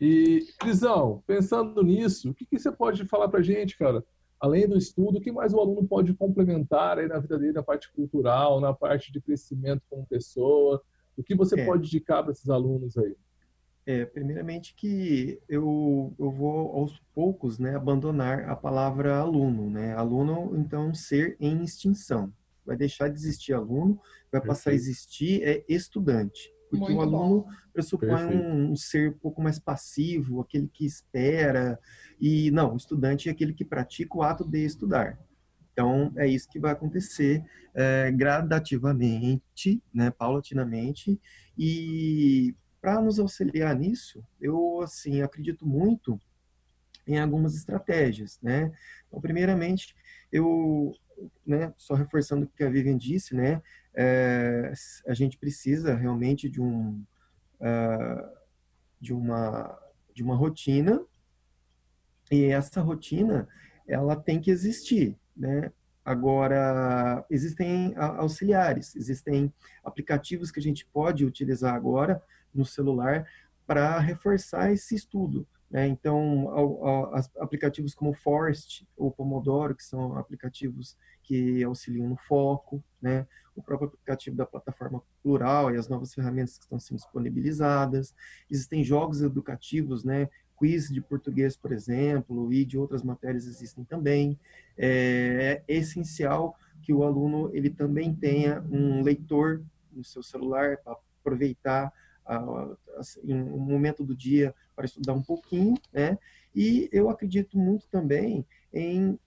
E, 0.00 0.46
Crisão, 0.58 1.22
pensando 1.26 1.82
nisso, 1.82 2.30
o 2.30 2.34
que, 2.34 2.44
que 2.44 2.58
você 2.58 2.70
pode 2.70 3.04
falar 3.06 3.28
para 3.28 3.42
gente, 3.42 3.78
cara? 3.78 4.04
Além 4.40 4.68
do 4.68 4.76
estudo, 4.76 5.18
o 5.18 5.20
que 5.20 5.32
mais 5.32 5.54
o 5.54 5.60
aluno 5.60 5.86
pode 5.86 6.12
complementar 6.14 6.98
aí 6.98 7.06
na 7.06 7.18
vida 7.18 7.38
dele, 7.38 7.52
na 7.52 7.62
parte 7.62 7.90
cultural, 7.92 8.60
na 8.60 8.74
parte 8.74 9.12
de 9.12 9.20
crescimento 9.20 9.82
como 9.88 10.06
pessoa? 10.06 10.82
O 11.16 11.22
que 11.22 11.34
você 11.34 11.60
é. 11.60 11.64
pode 11.64 11.86
indicar 11.86 12.22
para 12.22 12.32
esses 12.32 12.50
alunos 12.50 12.98
aí? 12.98 13.16
É, 13.86 14.04
primeiramente 14.04 14.74
que 14.74 15.38
eu, 15.48 16.14
eu 16.18 16.30
vou 16.30 16.72
aos 16.72 16.98
poucos 17.14 17.58
né, 17.58 17.76
abandonar 17.76 18.48
a 18.48 18.56
palavra 18.56 19.16
aluno. 19.18 19.70
Né? 19.70 19.94
Aluno, 19.94 20.56
então, 20.56 20.92
ser 20.92 21.36
em 21.38 21.62
extinção. 21.62 22.32
Vai 22.66 22.76
deixar 22.76 23.08
de 23.08 23.14
existir 23.14 23.52
aluno, 23.52 24.00
vai 24.32 24.40
passar 24.40 24.70
a 24.70 24.74
existir 24.74 25.42
é 25.42 25.64
estudante. 25.68 26.53
Porque 26.78 26.92
Muito 26.92 26.98
o 26.98 27.16
aluno 27.16 27.42
bom. 27.42 27.48
pressupõe 27.72 28.24
um, 28.26 28.72
um, 28.72 28.76
ser 28.76 29.10
um 29.10 29.18
pouco 29.18 29.42
mais 29.42 29.58
passivo, 29.58 30.40
aquele 30.40 30.68
que 30.68 30.84
espera. 30.84 31.78
E 32.20 32.50
não, 32.50 32.74
o 32.74 32.76
estudante 32.76 33.28
é 33.28 33.32
aquele 33.32 33.52
que 33.52 33.64
pratica 33.64 34.16
o 34.16 34.22
ato 34.22 34.44
de 34.44 34.64
estudar. 34.64 35.18
Então, 35.72 36.12
é 36.16 36.26
isso 36.26 36.48
que 36.48 36.60
vai 36.60 36.72
acontecer 36.72 37.44
é, 37.74 38.10
gradativamente, 38.12 39.82
né, 39.92 40.10
paulatinamente, 40.10 41.20
e 41.58 42.54
para 42.80 43.00
nos 43.00 43.18
auxiliar 43.18 43.74
nisso, 43.74 44.22
eu 44.40 44.80
assim 44.82 45.22
acredito 45.22 45.66
muito 45.66 46.20
em 47.06 47.18
algumas 47.18 47.56
estratégias, 47.56 48.38
né? 48.42 48.72
Então, 49.08 49.20
primeiramente, 49.20 49.96
eu, 50.30 50.94
né, 51.46 51.72
só 51.76 51.94
reforçando 51.94 52.44
o 52.44 52.48
que 52.48 52.62
a 52.62 52.70
Vivian 52.70 52.96
disse, 52.96 53.34
né, 53.34 53.60
é, 53.94 54.72
a 55.06 55.14
gente 55.14 55.38
precisa 55.38 55.94
realmente 55.94 56.48
de 56.48 56.60
um 56.60 57.04
uh, 57.60 58.36
de 59.00 59.12
uma 59.12 59.78
de 60.14 60.22
uma 60.22 60.34
rotina 60.34 61.04
e 62.30 62.44
essa 62.46 62.80
rotina 62.80 63.48
ela 63.86 64.16
tem 64.16 64.40
que 64.40 64.50
existir, 64.50 65.18
né? 65.36 65.70
Agora, 66.04 67.24
existem 67.30 67.94
auxiliares, 67.96 68.94
existem 68.94 69.52
aplicativos 69.82 70.50
que 70.50 70.60
a 70.60 70.62
gente 70.62 70.84
pode 70.86 71.24
utilizar 71.24 71.74
agora 71.74 72.22
no 72.52 72.64
celular 72.64 73.26
para 73.66 73.98
reforçar 74.00 74.70
esse 74.70 74.94
estudo. 74.94 75.46
Né? 75.74 75.88
Então, 75.88 76.48
aplicativos 77.40 77.96
como 77.96 78.14
Forest 78.14 78.86
ou 78.96 79.10
Pomodoro, 79.10 79.74
que 79.74 79.82
são 79.82 80.16
aplicativos 80.16 80.96
que 81.20 81.64
auxiliam 81.64 82.08
no 82.08 82.16
foco, 82.16 82.80
né? 83.02 83.26
o 83.56 83.62
próprio 83.62 83.88
aplicativo 83.88 84.36
da 84.36 84.46
plataforma 84.46 85.02
Plural 85.20 85.74
e 85.74 85.76
as 85.76 85.88
novas 85.88 86.14
ferramentas 86.14 86.56
que 86.56 86.62
estão 86.62 86.78
sendo 86.78 86.98
disponibilizadas. 86.98 88.14
Existem 88.48 88.84
jogos 88.84 89.20
educativos, 89.20 90.04
né? 90.04 90.28
quiz 90.56 90.88
de 90.88 91.00
português, 91.00 91.56
por 91.56 91.72
exemplo, 91.72 92.52
e 92.52 92.64
de 92.64 92.78
outras 92.78 93.02
matérias 93.02 93.44
existem 93.44 93.82
também. 93.82 94.38
É, 94.78 95.60
é 95.66 95.74
essencial 95.74 96.56
que 96.82 96.92
o 96.92 97.02
aluno 97.02 97.50
ele 97.52 97.70
também 97.70 98.14
tenha 98.14 98.62
um 98.70 99.02
leitor 99.02 99.60
no 99.90 100.04
seu 100.04 100.22
celular 100.22 100.76
para 100.84 100.96
aproveitar 101.18 101.92
em 103.22 103.34
um 103.34 103.58
momento 103.58 104.04
do 104.04 104.16
dia 104.16 104.54
para 104.74 104.86
estudar 104.86 105.12
um 105.12 105.22
pouquinho, 105.22 105.74
né? 105.92 106.18
E 106.54 106.88
eu 106.92 107.10
acredito 107.10 107.58
muito 107.58 107.88
também 107.88 108.46
em 108.72 109.18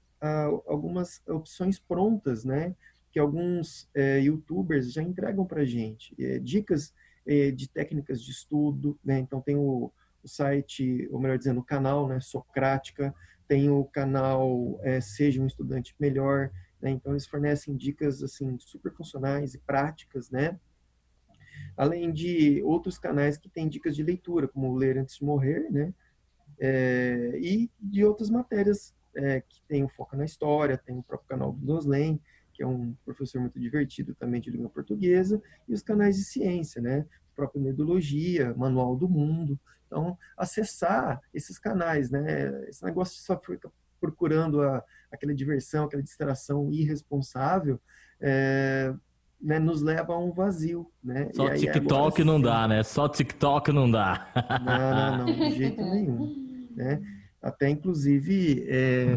algumas 0.65 1.21
opções 1.27 1.79
prontas, 1.79 2.43
né? 2.43 2.75
Que 3.11 3.19
alguns 3.19 3.89
é, 3.93 4.19
YouTubers 4.21 4.91
já 4.91 5.01
entregam 5.01 5.45
para 5.45 5.65
gente 5.65 6.15
é, 6.19 6.39
dicas 6.39 6.93
é, 7.25 7.51
de 7.51 7.69
técnicas 7.69 8.21
de 8.21 8.31
estudo, 8.31 8.97
né? 9.03 9.19
Então 9.19 9.41
tem 9.41 9.55
o, 9.55 9.91
o, 10.23 10.27
site, 10.27 11.07
ou 11.11 11.19
melhor 11.19 11.37
dizendo, 11.37 11.59
o 11.59 11.63
canal, 11.63 12.07
né? 12.07 12.19
Socrática, 12.19 13.13
tem 13.47 13.69
o 13.69 13.85
canal 13.85 14.79
Seja 15.01 15.41
um 15.41 15.47
Estudante 15.47 15.95
Melhor, 15.99 16.51
né? 16.81 16.89
Então 16.89 17.13
eles 17.13 17.27
fornecem 17.27 17.75
dicas 17.75 18.23
assim 18.23 18.57
super 18.59 18.93
funcionais 18.93 19.53
e 19.53 19.59
práticas, 19.59 20.29
né? 20.29 20.59
Além 21.77 22.11
de 22.11 22.61
outros 22.63 22.97
canais 22.97 23.37
que 23.37 23.47
têm 23.47 23.69
dicas 23.69 23.95
de 23.95 24.03
leitura, 24.03 24.47
como 24.47 24.75
Ler 24.75 24.97
Antes 24.97 25.17
de 25.17 25.23
Morrer, 25.23 25.71
né? 25.71 25.93
É, 26.59 27.37
e 27.39 27.69
de 27.79 28.03
outras 28.03 28.31
matérias 28.31 28.95
é, 29.15 29.41
que 29.41 29.61
tem 29.67 29.83
o 29.83 29.89
foco 29.89 30.17
na 30.17 30.25
história, 30.25 30.77
tem 30.77 30.97
o 30.97 31.03
próprio 31.03 31.29
canal 31.29 31.51
do 31.51 31.63
Doslen, 31.63 32.19
que 32.51 32.63
é 32.63 32.67
um 32.67 32.95
professor 33.05 33.39
muito 33.39 33.59
divertido 33.59 34.15
também 34.15 34.41
de 34.41 34.49
língua 34.49 34.69
portuguesa, 34.69 35.39
e 35.67 35.73
os 35.73 35.83
canais 35.83 36.15
de 36.17 36.23
ciência, 36.23 36.81
né? 36.81 37.05
O 37.31 37.35
próprio 37.35 37.61
Nerdologia, 37.61 38.55
Manual 38.55 38.95
do 38.95 39.07
Mundo. 39.07 39.59
Então, 39.85 40.17
acessar 40.35 41.21
esses 41.31 41.59
canais, 41.59 42.09
né? 42.09 42.67
Esse 42.67 42.83
negócio 42.83 43.21
só 43.21 43.39
ficar 43.39 43.69
procurando 43.99 44.61
a, 44.61 44.83
aquela 45.11 45.33
diversão, 45.33 45.85
aquela 45.85 46.01
distração 46.01 46.71
irresponsável, 46.71 47.79
é, 48.19 48.93
né, 49.39 49.59
nos 49.59 49.81
leva 49.81 50.13
a 50.13 50.17
um 50.17 50.31
vazio, 50.31 50.91
né? 51.03 51.29
Só 51.33 51.47
aí, 51.47 51.59
TikTok 51.59 52.21
agora, 52.21 52.25
não 52.25 52.41
dá, 52.41 52.67
né? 52.67 52.83
Só 52.83 53.07
TikTok 53.07 53.71
não 53.71 53.89
dá. 53.89 54.31
Não, 54.65 55.17
não, 55.17 55.37
não, 55.37 55.49
de 55.49 55.55
jeito 55.55 55.81
nenhum, 55.81 56.67
né? 56.75 57.01
Até, 57.41 57.69
inclusive, 57.69 58.65
é, 58.67 59.15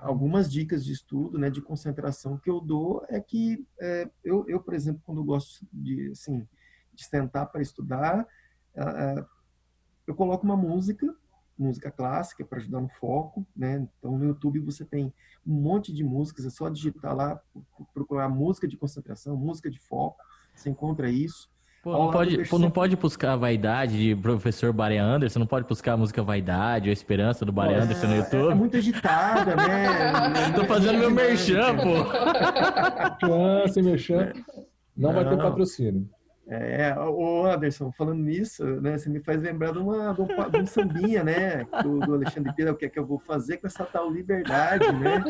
algumas 0.00 0.50
dicas 0.50 0.84
de 0.84 0.92
estudo, 0.92 1.36
né, 1.36 1.50
de 1.50 1.60
concentração 1.60 2.38
que 2.38 2.48
eu 2.48 2.60
dou 2.60 3.04
é 3.08 3.20
que 3.20 3.66
é, 3.80 4.08
eu, 4.24 4.44
eu, 4.48 4.60
por 4.60 4.72
exemplo, 4.72 5.02
quando 5.04 5.22
gosto 5.24 5.66
de, 5.72 6.10
assim, 6.12 6.46
de 6.94 7.04
sentar 7.04 7.50
para 7.50 7.60
estudar, 7.60 8.26
eu 10.06 10.14
coloco 10.14 10.44
uma 10.44 10.56
música 10.56 11.12
música 11.60 11.90
clássica 11.90 12.44
para 12.44 12.58
ajudar 12.58 12.80
no 12.80 12.88
foco, 12.88 13.46
né? 13.56 13.86
Então 13.98 14.16
no 14.18 14.24
YouTube 14.24 14.60
você 14.60 14.84
tem 14.84 15.12
um 15.46 15.54
monte 15.54 15.92
de 15.92 16.02
músicas, 16.02 16.46
é 16.46 16.50
só 16.50 16.68
digitar 16.68 17.14
lá, 17.14 17.40
procurar 17.92 18.28
música 18.28 18.66
de 18.66 18.76
concentração, 18.76 19.36
música 19.36 19.70
de 19.70 19.78
foco, 19.78 20.18
você 20.54 20.70
encontra 20.70 21.10
isso. 21.10 21.48
Pô, 21.82 21.92
não, 21.92 22.10
pode, 22.10 22.48
pô, 22.48 22.58
não 22.58 22.70
pode 22.70 22.94
buscar 22.94 23.32
a 23.32 23.36
vaidade 23.36 23.98
de 23.98 24.14
professor 24.14 24.70
Barry 24.70 24.98
Anderson, 24.98 25.38
não 25.38 25.46
pode 25.46 25.66
buscar 25.66 25.94
a 25.94 25.96
música 25.96 26.22
Vaidade 26.22 26.90
ou 26.90 26.92
Esperança 26.92 27.42
do 27.42 27.52
Barry 27.52 27.74
Anderson 27.74 28.06
no 28.06 28.16
YouTube? 28.16 28.52
É, 28.52 28.54
muito 28.54 28.76
agitada, 28.76 29.56
né? 29.56 30.52
Tô 30.54 30.66
fazendo 30.66 30.98
meu 30.98 31.10
merchan, 31.10 31.76
pô. 31.78 32.04
sem 33.72 33.82
merchan. 33.82 34.30
Não, 34.94 35.08
não 35.10 35.14
vai 35.14 35.26
ter 35.30 35.38
patrocínio. 35.38 36.06
É, 36.52 36.92
o 36.98 37.46
Anderson, 37.46 37.92
falando 37.92 38.24
nisso, 38.24 38.64
né, 38.80 38.98
você 38.98 39.08
me 39.08 39.20
faz 39.20 39.40
lembrar 39.40 39.70
de, 39.70 39.78
uma, 39.78 40.12
de, 40.12 40.20
um, 40.20 40.26
de 40.26 40.58
um 40.58 40.66
sambinha, 40.66 41.22
né, 41.22 41.64
do, 41.80 42.00
do 42.00 42.14
Alexandre 42.14 42.52
Pira, 42.52 42.72
o 42.72 42.76
que 42.76 42.86
é 42.86 42.88
que 42.88 42.98
eu 42.98 43.06
vou 43.06 43.20
fazer 43.20 43.58
com 43.58 43.68
essa 43.68 43.84
tal 43.84 44.10
liberdade, 44.10 44.90
né? 44.90 45.22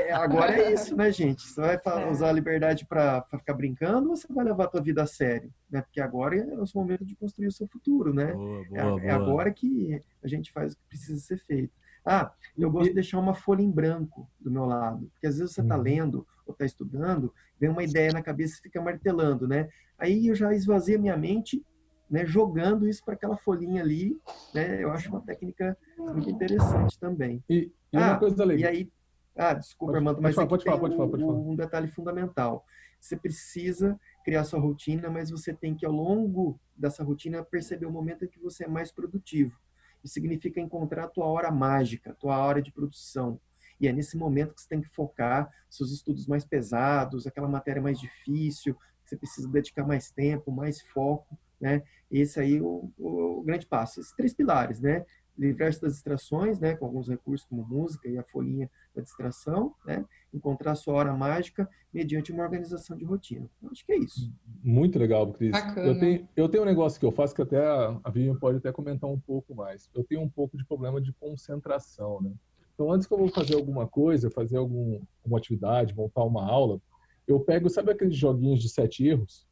É, 0.00 0.12
agora 0.12 0.52
é 0.52 0.72
isso, 0.72 0.96
né, 0.96 1.12
gente? 1.12 1.42
Você 1.42 1.60
vai 1.60 1.80
é. 1.84 2.10
usar 2.10 2.30
a 2.30 2.32
liberdade 2.32 2.84
para 2.84 3.24
ficar 3.38 3.54
brincando 3.54 4.10
ou 4.10 4.16
você 4.16 4.26
vai 4.32 4.44
levar 4.44 4.64
a 4.64 4.68
tua 4.68 4.82
vida 4.82 5.04
a 5.04 5.06
sério? 5.06 5.52
Né? 5.70 5.80
Porque 5.80 6.00
agora 6.00 6.36
é 6.36 6.58
o 6.58 6.66
seu 6.66 6.80
momento 6.80 7.04
de 7.04 7.14
construir 7.14 7.46
o 7.46 7.52
seu 7.52 7.68
futuro, 7.68 8.12
né? 8.12 8.32
Boa, 8.32 8.64
boa, 8.64 9.00
é, 9.00 9.06
é 9.06 9.10
agora 9.10 9.52
que 9.52 10.02
a 10.24 10.26
gente 10.26 10.52
faz 10.52 10.72
o 10.72 10.76
que 10.76 10.82
precisa 10.88 11.20
ser 11.20 11.38
feito. 11.38 11.72
Ah, 12.04 12.32
eu 12.56 12.70
gosto 12.70 12.88
de 12.88 12.94
deixar 12.94 13.18
uma 13.18 13.34
folha 13.34 13.62
em 13.62 13.70
branco 13.70 14.28
do 14.40 14.50
meu 14.50 14.64
lado, 14.64 15.08
porque 15.12 15.26
às 15.26 15.38
vezes 15.38 15.54
você 15.54 15.60
está 15.60 15.76
uhum. 15.76 15.82
lendo 15.82 16.26
ou 16.46 16.52
está 16.52 16.64
estudando, 16.64 17.32
vem 17.58 17.70
uma 17.70 17.82
ideia 17.82 18.12
na 18.12 18.22
cabeça 18.22 18.58
e 18.58 18.62
fica 18.62 18.80
martelando, 18.80 19.46
né? 19.46 19.68
Aí 19.98 20.26
eu 20.26 20.34
já 20.34 20.52
esvazio 20.54 20.98
a 20.98 21.00
minha 21.00 21.16
mente, 21.16 21.64
né, 22.08 22.24
jogando 22.24 22.88
isso 22.88 23.04
para 23.04 23.14
aquela 23.14 23.36
folhinha 23.36 23.82
ali, 23.82 24.16
né? 24.54 24.82
Eu 24.82 24.92
acho 24.92 25.08
uma 25.08 25.20
técnica 25.20 25.76
muito 25.98 26.30
interessante 26.30 26.98
também. 26.98 27.42
E, 27.48 27.72
e 27.92 27.96
ah, 27.96 28.12
uma 28.12 28.18
coisa 28.18 28.44
legal. 28.44 28.72
E 28.72 28.76
aí, 28.76 28.92
ah, 29.36 29.54
desculpa, 29.54 29.92
pode, 29.92 29.98
Armando, 29.98 30.22
mas 30.22 30.34
pode, 30.34 30.48
pode, 30.48 30.64
falar, 30.64 30.78
pode, 30.78 30.96
falar, 30.96 31.08
pode 31.08 31.24
falar. 31.24 31.38
um 31.38 31.56
detalhe 31.56 31.88
fundamental. 31.88 32.64
você 33.00 33.16
precisa 33.16 33.98
criar 34.24 34.44
sua 34.44 34.60
rotina, 34.60 35.10
mas 35.10 35.30
você 35.30 35.52
tem 35.52 35.74
que, 35.74 35.84
ao 35.84 35.92
longo 35.92 36.58
dessa 36.76 37.02
rotina, 37.02 37.44
perceber 37.44 37.86
o 37.86 37.92
momento 37.92 38.24
em 38.24 38.28
que 38.28 38.38
você 38.38 38.64
é 38.64 38.68
mais 38.68 38.92
produtivo. 38.92 39.58
Isso 40.02 40.14
significa 40.14 40.60
encontrar 40.60 41.04
a 41.04 41.08
tua 41.08 41.26
hora 41.26 41.50
mágica, 41.50 42.10
a 42.10 42.14
tua 42.14 42.38
hora 42.38 42.62
de 42.62 42.72
produção. 42.72 43.40
E 43.80 43.88
é 43.88 43.92
nesse 43.92 44.16
momento 44.16 44.54
que 44.54 44.60
você 44.60 44.68
tem 44.68 44.80
que 44.80 44.88
focar 44.88 45.50
seus 45.68 45.92
estudos 45.92 46.26
mais 46.26 46.44
pesados, 46.44 47.26
aquela 47.26 47.48
matéria 47.48 47.82
mais 47.82 47.98
difícil, 47.98 48.74
que 48.74 49.10
você 49.10 49.16
precisa 49.16 49.48
dedicar 49.48 49.86
mais 49.86 50.10
tempo, 50.10 50.50
mais 50.50 50.80
foco, 50.80 51.38
né? 51.60 51.82
Esse 52.10 52.40
aí 52.40 52.56
é 52.56 52.60
o, 52.60 52.90
o, 52.98 53.40
o 53.40 53.42
grande 53.42 53.66
passo. 53.66 54.00
Esses 54.00 54.12
três 54.12 54.34
pilares, 54.34 54.80
né? 54.80 55.04
livrar-se 55.38 55.80
das 55.80 55.92
distrações, 55.92 56.58
né, 56.58 56.74
com 56.74 56.86
alguns 56.86 57.08
recursos 57.08 57.46
como 57.46 57.64
música 57.64 58.08
e 58.08 58.18
a 58.18 58.22
folhinha 58.22 58.70
da 58.94 59.02
distração, 59.02 59.74
né, 59.84 60.04
encontrar 60.32 60.72
a 60.72 60.74
sua 60.74 60.94
hora 60.94 61.14
mágica 61.14 61.68
mediante 61.92 62.32
uma 62.32 62.42
organização 62.42 62.96
de 62.96 63.04
rotina. 63.04 63.48
Eu 63.62 63.70
acho 63.70 63.84
que 63.84 63.92
é 63.92 63.98
isso. 63.98 64.32
Muito 64.62 64.98
legal, 64.98 65.30
Cris. 65.32 65.54
Eu 65.76 65.98
tenho, 65.98 66.28
eu 66.36 66.48
tenho 66.48 66.62
um 66.62 66.66
negócio 66.66 66.98
que 66.98 67.06
eu 67.06 67.12
faço 67.12 67.34
que 67.34 67.42
até 67.42 67.64
a 67.64 68.10
Vivian 68.10 68.36
pode 68.36 68.58
até 68.58 68.72
comentar 68.72 69.08
um 69.08 69.20
pouco 69.20 69.54
mais. 69.54 69.88
Eu 69.94 70.04
tenho 70.04 70.22
um 70.22 70.28
pouco 70.28 70.56
de 70.56 70.64
problema 70.64 71.00
de 71.00 71.12
concentração, 71.12 72.20
né? 72.20 72.32
Então, 72.76 72.92
antes 72.92 73.08
que 73.08 73.12
eu 73.12 73.18
vou 73.18 73.28
fazer 73.28 73.56
alguma 73.56 73.88
coisa, 73.88 74.30
fazer 74.30 74.58
algum, 74.58 75.00
alguma 75.24 75.38
atividade, 75.38 75.96
montar 75.96 76.22
uma 76.22 76.44
aula, 76.48 76.80
eu 77.26 77.40
pego, 77.40 77.68
sabe 77.68 77.90
aqueles 77.90 78.16
joguinhos 78.16 78.60
de 78.60 78.68
sete 78.68 79.04
erros? 79.04 79.48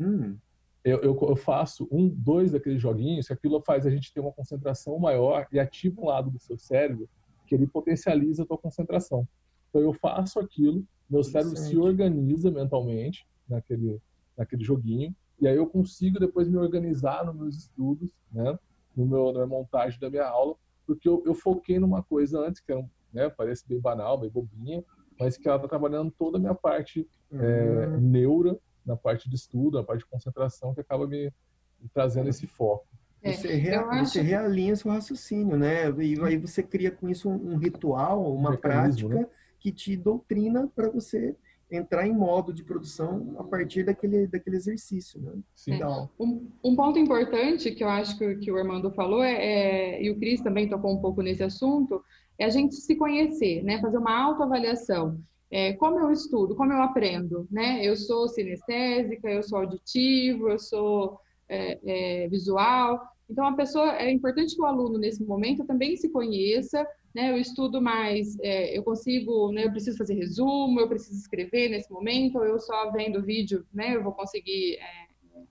Hum 0.00 0.36
eu, 0.84 1.00
eu, 1.00 1.18
eu, 1.20 1.36
faço 1.36 1.88
um, 1.90 2.08
dois 2.08 2.52
daqueles 2.52 2.80
joguinhos, 2.80 3.26
que 3.26 3.32
aquilo 3.32 3.60
faz 3.60 3.86
a 3.86 3.90
gente 3.90 4.12
ter 4.12 4.20
uma 4.20 4.32
concentração 4.32 4.98
maior 4.98 5.46
e 5.52 5.58
ativa 5.58 6.00
um 6.00 6.06
lado 6.06 6.30
do 6.30 6.38
seu 6.38 6.56
cérebro 6.56 7.08
que 7.46 7.54
ele 7.54 7.66
potencializa 7.66 8.42
a 8.42 8.46
tua 8.46 8.58
concentração. 8.58 9.26
Então 9.68 9.82
eu 9.82 9.92
faço 9.92 10.38
aquilo, 10.38 10.84
meu 11.08 11.24
cérebro 11.24 11.56
se 11.56 11.76
organiza 11.76 12.50
mentalmente 12.50 13.26
naquele, 13.48 14.00
naquele 14.36 14.64
joguinho, 14.64 15.14
e 15.40 15.48
aí 15.48 15.56
eu 15.56 15.66
consigo 15.66 16.18
depois 16.18 16.48
me 16.48 16.56
organizar 16.56 17.24
nos 17.24 17.36
meus 17.36 17.56
estudos, 17.56 18.10
né, 18.32 18.58
no 18.96 19.06
meu, 19.06 19.32
na 19.32 19.46
montagem 19.46 19.98
da 20.00 20.10
minha 20.10 20.26
aula, 20.26 20.56
porque 20.88 21.06
eu, 21.06 21.22
eu 21.26 21.34
foquei 21.34 21.78
numa 21.78 22.02
coisa 22.02 22.40
antes 22.40 22.62
que 22.62 22.72
era, 22.72 22.82
né, 23.12 23.28
parece 23.28 23.68
bem 23.68 23.78
banal, 23.78 24.16
bem 24.16 24.30
bobinha, 24.30 24.82
mas 25.20 25.36
que 25.36 25.46
ela 25.46 25.58
está 25.58 25.68
trabalhando 25.68 26.10
toda 26.10 26.38
a 26.38 26.40
minha 26.40 26.54
parte 26.54 27.06
uhum. 27.30 27.40
é, 27.42 27.86
neura 27.98 28.58
na 28.86 28.96
parte 28.96 29.28
de 29.28 29.36
estudo, 29.36 29.76
na 29.76 29.84
parte 29.84 30.00
de 30.00 30.06
concentração, 30.06 30.72
que 30.72 30.80
acaba 30.80 31.06
me, 31.06 31.30
me 31.78 31.88
trazendo 31.92 32.30
esse 32.30 32.46
foco. 32.46 32.86
É, 33.22 33.32
você, 33.32 33.54
rea, 33.54 33.84
você 34.02 34.22
realinha 34.22 34.74
seu 34.76 34.90
raciocínio, 34.90 35.58
né? 35.58 35.90
E 36.00 36.18
aí 36.24 36.38
você 36.38 36.62
cria 36.62 36.90
com 36.90 37.06
isso 37.06 37.28
um, 37.28 37.52
um 37.52 37.56
ritual, 37.58 38.32
uma 38.32 38.52
um 38.52 38.56
prática 38.56 39.08
né? 39.08 39.26
que 39.60 39.70
te 39.70 39.94
doutrina 39.94 40.68
para 40.74 40.88
você 40.88 41.36
entrar 41.70 42.06
em 42.06 42.12
modo 42.12 42.52
de 42.52 42.64
produção 42.64 43.36
a 43.38 43.44
partir 43.44 43.84
daquele, 43.84 44.26
daquele 44.26 44.56
exercício, 44.56 45.20
né? 45.20 45.32
Sim. 45.54 45.82
É. 45.82 45.86
Um, 46.18 46.48
um, 46.64 46.76
ponto 46.76 46.98
importante 46.98 47.70
que 47.72 47.84
eu 47.84 47.88
acho 47.88 48.16
que, 48.16 48.36
que 48.36 48.50
o 48.50 48.56
Armando 48.56 48.90
falou, 48.90 49.22
é, 49.22 49.34
é, 49.34 50.02
e 50.02 50.10
o 50.10 50.18
Cris 50.18 50.40
também 50.40 50.68
tocou 50.68 50.92
um 50.92 51.00
pouco 51.00 51.20
nesse 51.20 51.42
assunto, 51.42 52.02
é 52.38 52.44
a 52.44 52.50
gente 52.50 52.74
se 52.76 52.96
conhecer, 52.96 53.62
né? 53.62 53.80
Fazer 53.80 53.98
uma 53.98 54.16
autoavaliação. 54.16 55.20
É, 55.50 55.72
como 55.74 55.98
eu 55.98 56.10
estudo, 56.10 56.54
como 56.54 56.72
eu 56.72 56.82
aprendo, 56.82 57.46
né? 57.50 57.84
Eu 57.84 57.96
sou 57.96 58.28
sinestésica, 58.28 59.28
eu 59.30 59.42
sou 59.42 59.58
auditivo, 59.58 60.48
eu 60.48 60.58
sou 60.58 61.18
é, 61.48 61.78
é, 61.84 62.28
visual. 62.28 63.00
Então, 63.28 63.46
a 63.46 63.54
pessoa 63.54 63.96
é 63.96 64.10
importante 64.10 64.54
que 64.54 64.62
o 64.62 64.66
aluno 64.66 64.98
nesse 64.98 65.22
momento 65.22 65.64
também 65.64 65.96
se 65.96 66.08
conheça, 66.10 66.86
né? 67.18 67.32
Eu 67.32 67.36
estudo 67.36 67.82
mais, 67.82 68.38
é, 68.38 68.78
eu 68.78 68.84
consigo, 68.84 69.50
né? 69.50 69.64
Eu 69.64 69.72
preciso 69.72 69.98
fazer 69.98 70.14
resumo, 70.14 70.78
eu 70.78 70.88
preciso 70.88 71.18
escrever 71.18 71.68
nesse 71.68 71.90
momento, 71.90 72.38
ou 72.38 72.44
eu 72.44 72.60
só 72.60 72.92
vendo 72.92 73.24
vídeo, 73.24 73.66
né? 73.74 73.96
Eu 73.96 74.04
vou 74.04 74.12
conseguir 74.12 74.76
é, 74.76 75.42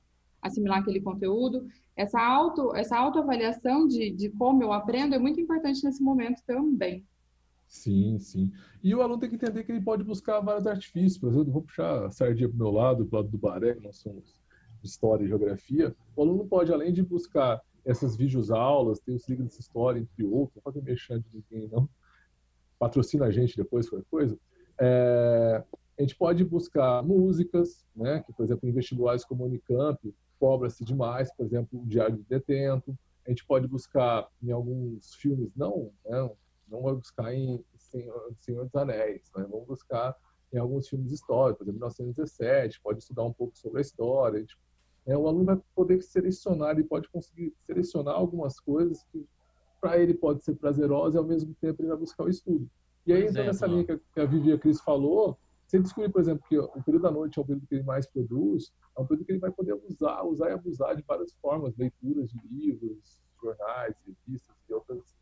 assimilar 0.42 0.80
aquele 0.80 1.02
conteúdo. 1.02 1.68
Essa 1.94 2.22
auto, 2.22 2.74
essa 2.74 2.98
autoavaliação 2.98 3.86
de, 3.86 4.12
de 4.12 4.30
como 4.30 4.64
eu 4.64 4.72
aprendo 4.72 5.14
é 5.14 5.20
muito 5.20 5.42
importante 5.42 5.84
nesse 5.84 6.02
momento 6.02 6.42
também. 6.48 7.06
Sim, 7.68 8.18
sim. 8.18 8.50
E 8.82 8.96
o 8.96 9.02
aluno 9.02 9.20
tem 9.20 9.30
que 9.30 9.36
entender 9.36 9.66
que 9.66 9.72
ele 9.74 9.82
pode 9.82 10.06
buscar 10.06 10.40
vários 10.40 10.66
artifícios. 10.66 11.18
Por 11.18 11.30
exemplo, 11.30 11.52
vou 11.52 11.64
puxar 11.64 12.06
a 12.06 12.12
sardinha 12.12 12.48
para 12.48 12.56
o 12.56 12.60
meu 12.60 12.72
lado, 12.72 13.06
para 13.06 13.20
o 13.20 13.22
lado 13.22 13.30
do 13.30 13.38
Baré, 13.38 13.74
que 13.74 13.84
nós 13.84 13.98
somos 13.98 14.42
História 14.82 15.26
e 15.26 15.28
Geografia. 15.28 15.94
O 16.16 16.22
aluno 16.22 16.48
pode, 16.48 16.72
além 16.72 16.94
de 16.94 17.04
buscar 17.04 17.62
essas 17.88 18.18
vídeos 18.18 18.52
aulas, 18.52 19.00
tem 19.00 19.16
os 19.16 19.28
livros 19.28 19.54
de 19.54 19.62
história, 19.62 20.00
entre 20.00 20.24
outros, 20.26 20.56
não 20.56 20.62
fazer 20.62 20.84
mexer 20.84 21.20
de 21.20 21.28
ninguém, 21.34 21.70
não. 21.70 21.90
Patrocina 22.78 23.26
a 23.26 23.32
gente 23.32 23.56
depois, 23.56 23.90
qualquer 23.90 24.06
coisa. 24.10 24.38
É, 24.80 25.64
a 25.98 26.02
gente 26.02 26.16
pode 26.16 26.44
buscar 26.44 27.02
músicas, 27.02 27.86
né, 27.96 28.22
que, 28.22 28.34
por 28.34 28.44
exemplo, 28.44 28.68
em 28.68 28.74
vestibulares 28.74 29.24
como 29.24 29.44
a 29.44 29.48
Unicamp, 29.48 30.14
cobra-se 30.38 30.84
demais, 30.84 31.34
por 31.34 31.46
exemplo, 31.46 31.82
o 31.82 31.86
Diário 31.88 32.18
de 32.18 32.24
Detento. 32.24 32.96
A 33.26 33.30
gente 33.30 33.46
pode 33.46 33.68
buscar 33.68 34.28
em 34.44 34.52
alguns 34.52 35.16
filmes, 35.16 35.50
não, 35.56 35.92
né, 36.06 36.30
não 36.68 36.84
vai 36.84 36.94
buscar 36.94 37.34
em 37.34 37.64
Senhor, 37.78 38.34
Senhor 38.40 38.66
dos 38.66 38.76
Anéis, 38.76 39.32
né? 39.36 39.48
vamos 39.50 39.66
buscar 39.66 40.16
em 40.52 40.58
alguns 40.58 40.88
filmes 40.88 41.12
históricos, 41.12 41.60
por 41.60 41.64
exemplo, 41.64 41.80
1917, 41.80 42.82
pode 42.82 43.00
estudar 43.00 43.24
um 43.24 43.34
pouco 43.34 43.58
sobre 43.58 43.80
a 43.80 43.82
história. 43.82 44.44
Tipo, 44.44 44.62
é, 45.08 45.18
o 45.18 45.28
aluno 45.28 45.46
vai 45.46 45.62
poder 45.74 46.02
selecionar, 46.02 46.72
ele 46.72 46.84
pode 46.84 47.10
conseguir 47.10 47.54
selecionar 47.66 48.14
algumas 48.14 48.60
coisas 48.60 49.04
que 49.12 49.26
para 49.80 49.98
ele 49.98 50.14
pode 50.14 50.44
ser 50.44 50.56
prazerosa 50.56 51.18
e 51.18 51.20
ao 51.20 51.26
mesmo 51.26 51.56
tempo 51.62 51.82
ele 51.82 51.90
vai 51.90 51.98
buscar 51.98 52.26
o 52.26 52.30
estudo. 52.30 52.70
E 53.06 53.14
aí, 53.14 53.26
então, 53.26 53.46
nessa 53.46 53.66
linha 53.66 53.86
que 53.86 54.20
a 54.20 54.26
Vivi 54.26 54.50
e 54.50 54.54
a 54.54 54.58
Cris 54.58 54.82
falou, 54.82 55.38
se 55.66 55.78
ele 55.78 55.84
descobrir, 55.84 56.12
por 56.12 56.20
exemplo, 56.20 56.44
que 56.50 56.58
o 56.58 56.84
período 56.84 57.04
da 57.04 57.12
noite 57.12 57.40
é 57.40 57.42
o 57.42 57.46
período 57.46 57.66
que 57.68 57.76
ele 57.76 57.84
mais 57.84 58.06
produz, 58.06 58.74
é 58.98 59.02
um 59.02 59.06
período 59.06 59.26
que 59.26 59.32
ele 59.32 59.40
vai 59.40 59.52
poder 59.52 59.80
usar, 59.88 60.24
usar 60.24 60.50
e 60.50 60.54
abusar 60.54 60.96
de 60.96 61.04
várias 61.04 61.34
formas, 61.42 61.74
leituras 61.78 62.30
de 62.30 62.40
livros, 62.50 63.22
jornais, 63.42 63.96
revistas 64.06 64.56
e 64.70 64.74
outras 64.74 65.16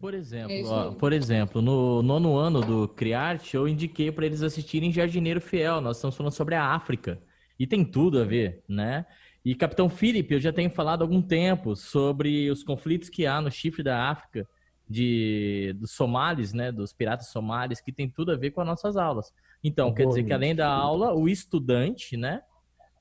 por 0.00 0.14
exemplo, 0.14 0.52
é 0.52 0.62
ó, 0.64 0.90
por 0.92 1.12
exemplo, 1.12 1.62
no 1.62 2.02
nono 2.02 2.36
ano 2.36 2.60
do 2.60 2.88
Criarte, 2.88 3.56
eu 3.56 3.68
indiquei 3.68 4.10
para 4.10 4.26
eles 4.26 4.42
assistirem 4.42 4.92
Jardineiro 4.92 5.40
Fiel. 5.40 5.80
Nós 5.80 5.96
estamos 5.96 6.16
falando 6.16 6.32
sobre 6.32 6.56
a 6.56 6.74
África. 6.74 7.20
E 7.58 7.66
tem 7.66 7.84
tudo 7.84 8.20
a 8.20 8.24
ver, 8.24 8.62
né? 8.68 9.04
E 9.44 9.54
Capitão 9.54 9.88
Felipe, 9.88 10.34
eu 10.34 10.40
já 10.40 10.52
tenho 10.52 10.70
falado 10.70 11.02
há 11.02 11.04
algum 11.04 11.22
tempo 11.22 11.74
sobre 11.74 12.50
os 12.50 12.62
conflitos 12.62 13.08
que 13.08 13.26
há 13.26 13.40
no 13.40 13.50
chifre 13.50 13.82
da 13.82 14.08
África, 14.10 14.46
de, 14.88 15.74
dos 15.78 15.92
somalis, 15.92 16.52
né? 16.52 16.70
Dos 16.72 16.92
piratas 16.92 17.28
somalis, 17.28 17.80
que 17.80 17.92
tem 17.92 18.08
tudo 18.08 18.32
a 18.32 18.36
ver 18.36 18.50
com 18.50 18.60
as 18.60 18.66
nossas 18.66 18.96
aulas. 18.96 19.32
Então, 19.62 19.92
quer 19.92 20.06
dizer 20.06 20.24
que 20.24 20.32
além 20.32 20.54
da 20.54 20.68
aula, 20.68 21.14
o 21.14 21.28
estudante, 21.28 22.16
né? 22.16 22.42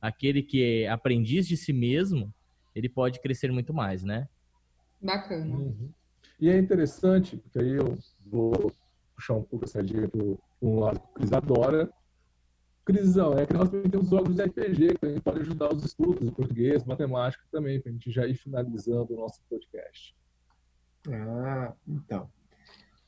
Aquele 0.02 0.42
que 0.42 0.84
é 0.84 0.90
aprendiz 0.90 1.48
de 1.48 1.56
si 1.56 1.74
mesmo, 1.74 2.34
ele 2.74 2.90
pode 2.90 3.20
crescer 3.20 3.52
muito 3.52 3.74
mais, 3.74 4.04
né? 4.04 4.28
Bacana. 5.02 5.56
Uhum. 5.56 5.92
E 6.40 6.50
é 6.50 6.58
interessante, 6.58 7.38
porque 7.38 7.60
aí 7.60 7.72
eu 7.72 7.98
vou 8.26 8.72
puxar 9.16 9.34
um 9.34 9.44
pouco 9.44 9.66
essa 9.66 9.82
dica 9.82 10.08
para 10.08 10.22
um 10.62 10.80
lado 10.80 11.00
que 11.00 11.06
o 11.06 11.14
Cris 11.14 11.34
adora. 11.34 11.90
Crisão, 12.88 13.38
é 13.38 13.46
que 13.46 13.54
nós 13.54 13.70
também 13.70 13.92
temos 13.92 14.10
jogos 14.10 14.34
de 14.34 14.44
RPG, 14.44 14.98
que 14.98 15.06
a 15.06 15.10
gente 15.10 15.22
pode 15.22 15.42
ajudar 15.42 15.74
os 15.74 15.84
estudos 15.84 16.32
português, 16.32 16.86
matemática 16.86 17.44
também, 17.52 17.82
para 17.82 17.90
a 17.90 17.92
gente 17.92 18.10
já 18.10 18.26
ir 18.26 18.36
finalizando 18.36 19.14
o 19.14 19.18
nosso 19.18 19.42
podcast. 19.50 20.16
Ah, 21.12 21.74
então. 21.86 22.32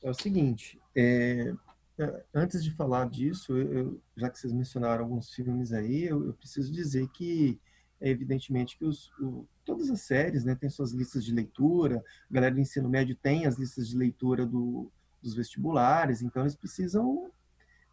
É 0.02 0.10
o 0.10 0.12
seguinte, 0.12 0.78
é, 0.94 1.54
é 1.98 2.24
antes 2.34 2.62
de 2.62 2.70
falar 2.72 3.08
disso, 3.08 3.56
eu, 3.56 3.98
já 4.14 4.28
que 4.28 4.38
vocês 4.38 4.52
mencionaram 4.52 5.04
alguns 5.04 5.32
filmes 5.32 5.72
aí, 5.72 6.04
eu, 6.04 6.26
eu 6.26 6.34
preciso 6.34 6.70
dizer 6.70 7.08
que 7.08 7.58
é 8.02 8.10
evidentemente 8.10 8.76
que 8.76 8.84
os, 8.84 9.10
o, 9.18 9.48
todas 9.64 9.88
as 9.88 10.02
séries 10.02 10.44
né, 10.44 10.54
têm 10.54 10.68
suas 10.68 10.92
listas 10.92 11.24
de 11.24 11.32
leitura, 11.32 12.04
a 12.30 12.34
galera 12.34 12.54
do 12.54 12.60
ensino 12.60 12.86
médio 12.86 13.16
tem 13.16 13.46
as 13.46 13.56
listas 13.56 13.88
de 13.88 13.96
leitura 13.96 14.44
do, 14.44 14.92
dos 15.22 15.34
vestibulares, 15.34 16.20
então 16.20 16.42
eles 16.42 16.54
precisam 16.54 17.30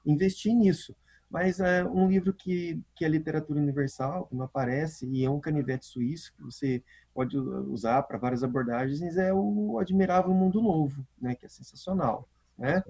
investir 0.06 0.54
nisso. 0.54 0.93
Mas 1.30 1.60
é 1.60 1.84
um 1.84 2.08
livro 2.08 2.34
que, 2.34 2.82
que 2.96 3.04
é 3.04 3.10
literatura 3.10 3.60
universal, 3.60 4.28
que 4.28 4.36
não 4.36 4.46
aparece, 4.46 5.06
e 5.08 5.26
é 5.26 5.30
um 5.30 5.42
canivete 5.42 5.86
suíço, 5.86 6.34
que 6.34 6.42
você 6.42 6.82
pode 7.13 7.38
usar 7.38 8.04
para 8.04 8.18
várias 8.18 8.44
abordagens, 8.44 9.18
é 9.18 9.34
o 9.34 9.78
Admirável 9.80 10.34
Mundo 10.34 10.62
Novo, 10.62 11.06
né, 11.22 11.36
que 11.36 11.46
é 11.46 11.50
sensacional. 11.50 12.30
Né? 12.58 12.82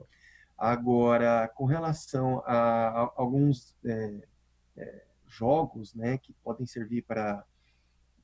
Agora, 0.56 1.48
com 1.56 1.66
relação 1.66 2.44
a, 2.46 2.90
a 2.90 3.14
alguns 3.16 3.76
é, 3.84 4.28
é, 4.78 5.04
jogos, 5.28 5.96
né, 5.96 6.18
que 6.18 6.34
podem 6.44 6.66
servir 6.66 7.04
para 7.04 7.44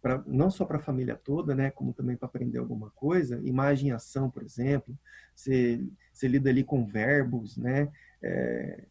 Pra, 0.02 0.22
não 0.28 0.52
só 0.52 0.66
para 0.66 0.76
a 0.76 0.82
família 0.82 1.16
toda, 1.16 1.56
né, 1.56 1.72
como 1.72 1.94
também 1.94 2.18
para 2.18 2.28
aprender 2.28 2.58
alguma 2.58 2.90
coisa, 2.90 3.40
imagem 3.46 3.88
e 3.88 3.92
ação, 3.94 4.30
por 4.30 4.44
exemplo, 4.44 5.00
você, 5.34 5.82
você 6.12 6.28
lida 6.28 6.50
ali 6.50 6.62
com 6.62 6.86
verbos, 6.86 7.56
né, 7.56 7.90
é, 8.22 8.84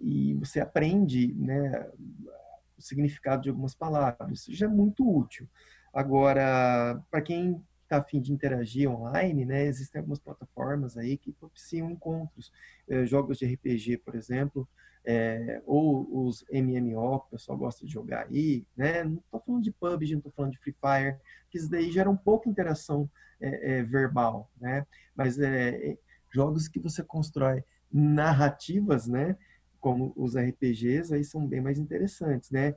e 0.00 0.34
você 0.34 0.60
aprende, 0.60 1.32
né, 1.34 1.88
o 2.78 2.82
significado 2.82 3.42
de 3.42 3.50
algumas 3.50 3.74
palavras, 3.74 4.40
isso 4.40 4.54
já 4.54 4.66
é 4.66 4.68
muito 4.68 5.08
útil. 5.08 5.48
Agora, 5.92 7.00
para 7.10 7.20
quem 7.20 7.62
está 7.82 7.98
afim 7.98 8.20
de 8.20 8.32
interagir 8.32 8.88
online, 8.88 9.44
né, 9.44 9.64
existem 9.64 9.98
algumas 9.98 10.20
plataformas 10.20 10.96
aí 10.96 11.18
que 11.18 11.32
propiciam 11.32 11.90
encontros, 11.90 12.52
é, 12.88 13.04
jogos 13.04 13.38
de 13.38 13.46
RPG, 13.46 13.98
por 13.98 14.14
exemplo, 14.14 14.68
é, 15.04 15.62
ou 15.66 16.26
os 16.26 16.44
MMO, 16.52 17.20
que 17.20 17.26
o 17.26 17.30
pessoal 17.30 17.58
gosta 17.58 17.86
de 17.86 17.92
jogar 17.92 18.26
aí, 18.26 18.66
né? 18.76 19.02
Não 19.02 19.16
estou 19.16 19.40
falando 19.40 19.62
de 19.62 19.72
PUBG, 19.72 20.12
não 20.12 20.18
estou 20.18 20.32
falando 20.32 20.52
de 20.52 20.58
Free 20.58 20.74
Fire, 20.74 21.16
que 21.50 21.58
isso 21.58 21.70
daí 21.70 21.90
gera 21.90 22.10
um 22.10 22.16
pouco 22.16 22.48
interação 22.48 23.10
é, 23.40 23.78
é, 23.78 23.82
verbal, 23.82 24.50
né? 24.60 24.86
Mas 25.16 25.38
é, 25.38 25.96
jogos 26.30 26.68
que 26.68 26.78
você 26.78 27.02
constrói 27.02 27.64
narrativas, 27.90 29.06
né? 29.06 29.36
Como 29.80 30.12
os 30.16 30.36
RPGs, 30.36 31.14
aí 31.14 31.24
são 31.24 31.46
bem 31.46 31.60
mais 31.60 31.78
interessantes, 31.78 32.50
né? 32.50 32.74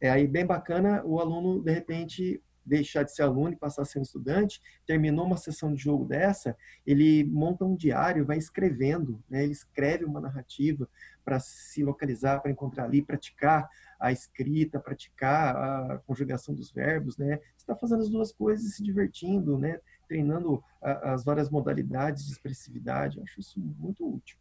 É 0.00 0.08
aí 0.08 0.26
bem 0.26 0.46
bacana 0.46 1.02
o 1.04 1.18
aluno, 1.18 1.60
de 1.60 1.72
repente, 1.72 2.40
deixar 2.64 3.02
de 3.02 3.14
ser 3.14 3.22
aluno 3.22 3.52
e 3.52 3.56
passar 3.56 3.82
a 3.82 3.84
ser 3.84 3.98
um 3.98 4.02
estudante, 4.02 4.62
terminou 4.86 5.24
uma 5.26 5.36
sessão 5.36 5.72
de 5.72 5.82
jogo 5.82 6.04
dessa, 6.04 6.56
ele 6.86 7.24
monta 7.24 7.64
um 7.64 7.74
diário, 7.74 8.26
vai 8.26 8.36
escrevendo, 8.36 9.22
né? 9.28 9.42
ele 9.42 9.52
escreve 9.52 10.04
uma 10.04 10.20
narrativa 10.20 10.88
para 11.24 11.40
se 11.40 11.82
localizar, 11.82 12.40
para 12.40 12.50
encontrar 12.50 12.84
ali, 12.84 13.02
praticar 13.02 13.68
a 13.98 14.12
escrita, 14.12 14.78
praticar 14.78 15.56
a 15.56 15.98
conjugação 16.06 16.54
dos 16.54 16.70
verbos, 16.70 17.16
né? 17.18 17.40
Está 17.56 17.74
fazendo 17.74 18.00
as 18.00 18.08
duas 18.08 18.30
coisas 18.30 18.64
e 18.64 18.70
se 18.70 18.82
divertindo, 18.82 19.58
né? 19.58 19.80
Treinando 20.06 20.62
as 20.80 21.24
várias 21.24 21.50
modalidades 21.50 22.24
de 22.26 22.32
expressividade. 22.32 23.18
Eu 23.18 23.24
acho 23.24 23.40
isso 23.40 23.58
muito 23.60 24.08
útil. 24.08 24.38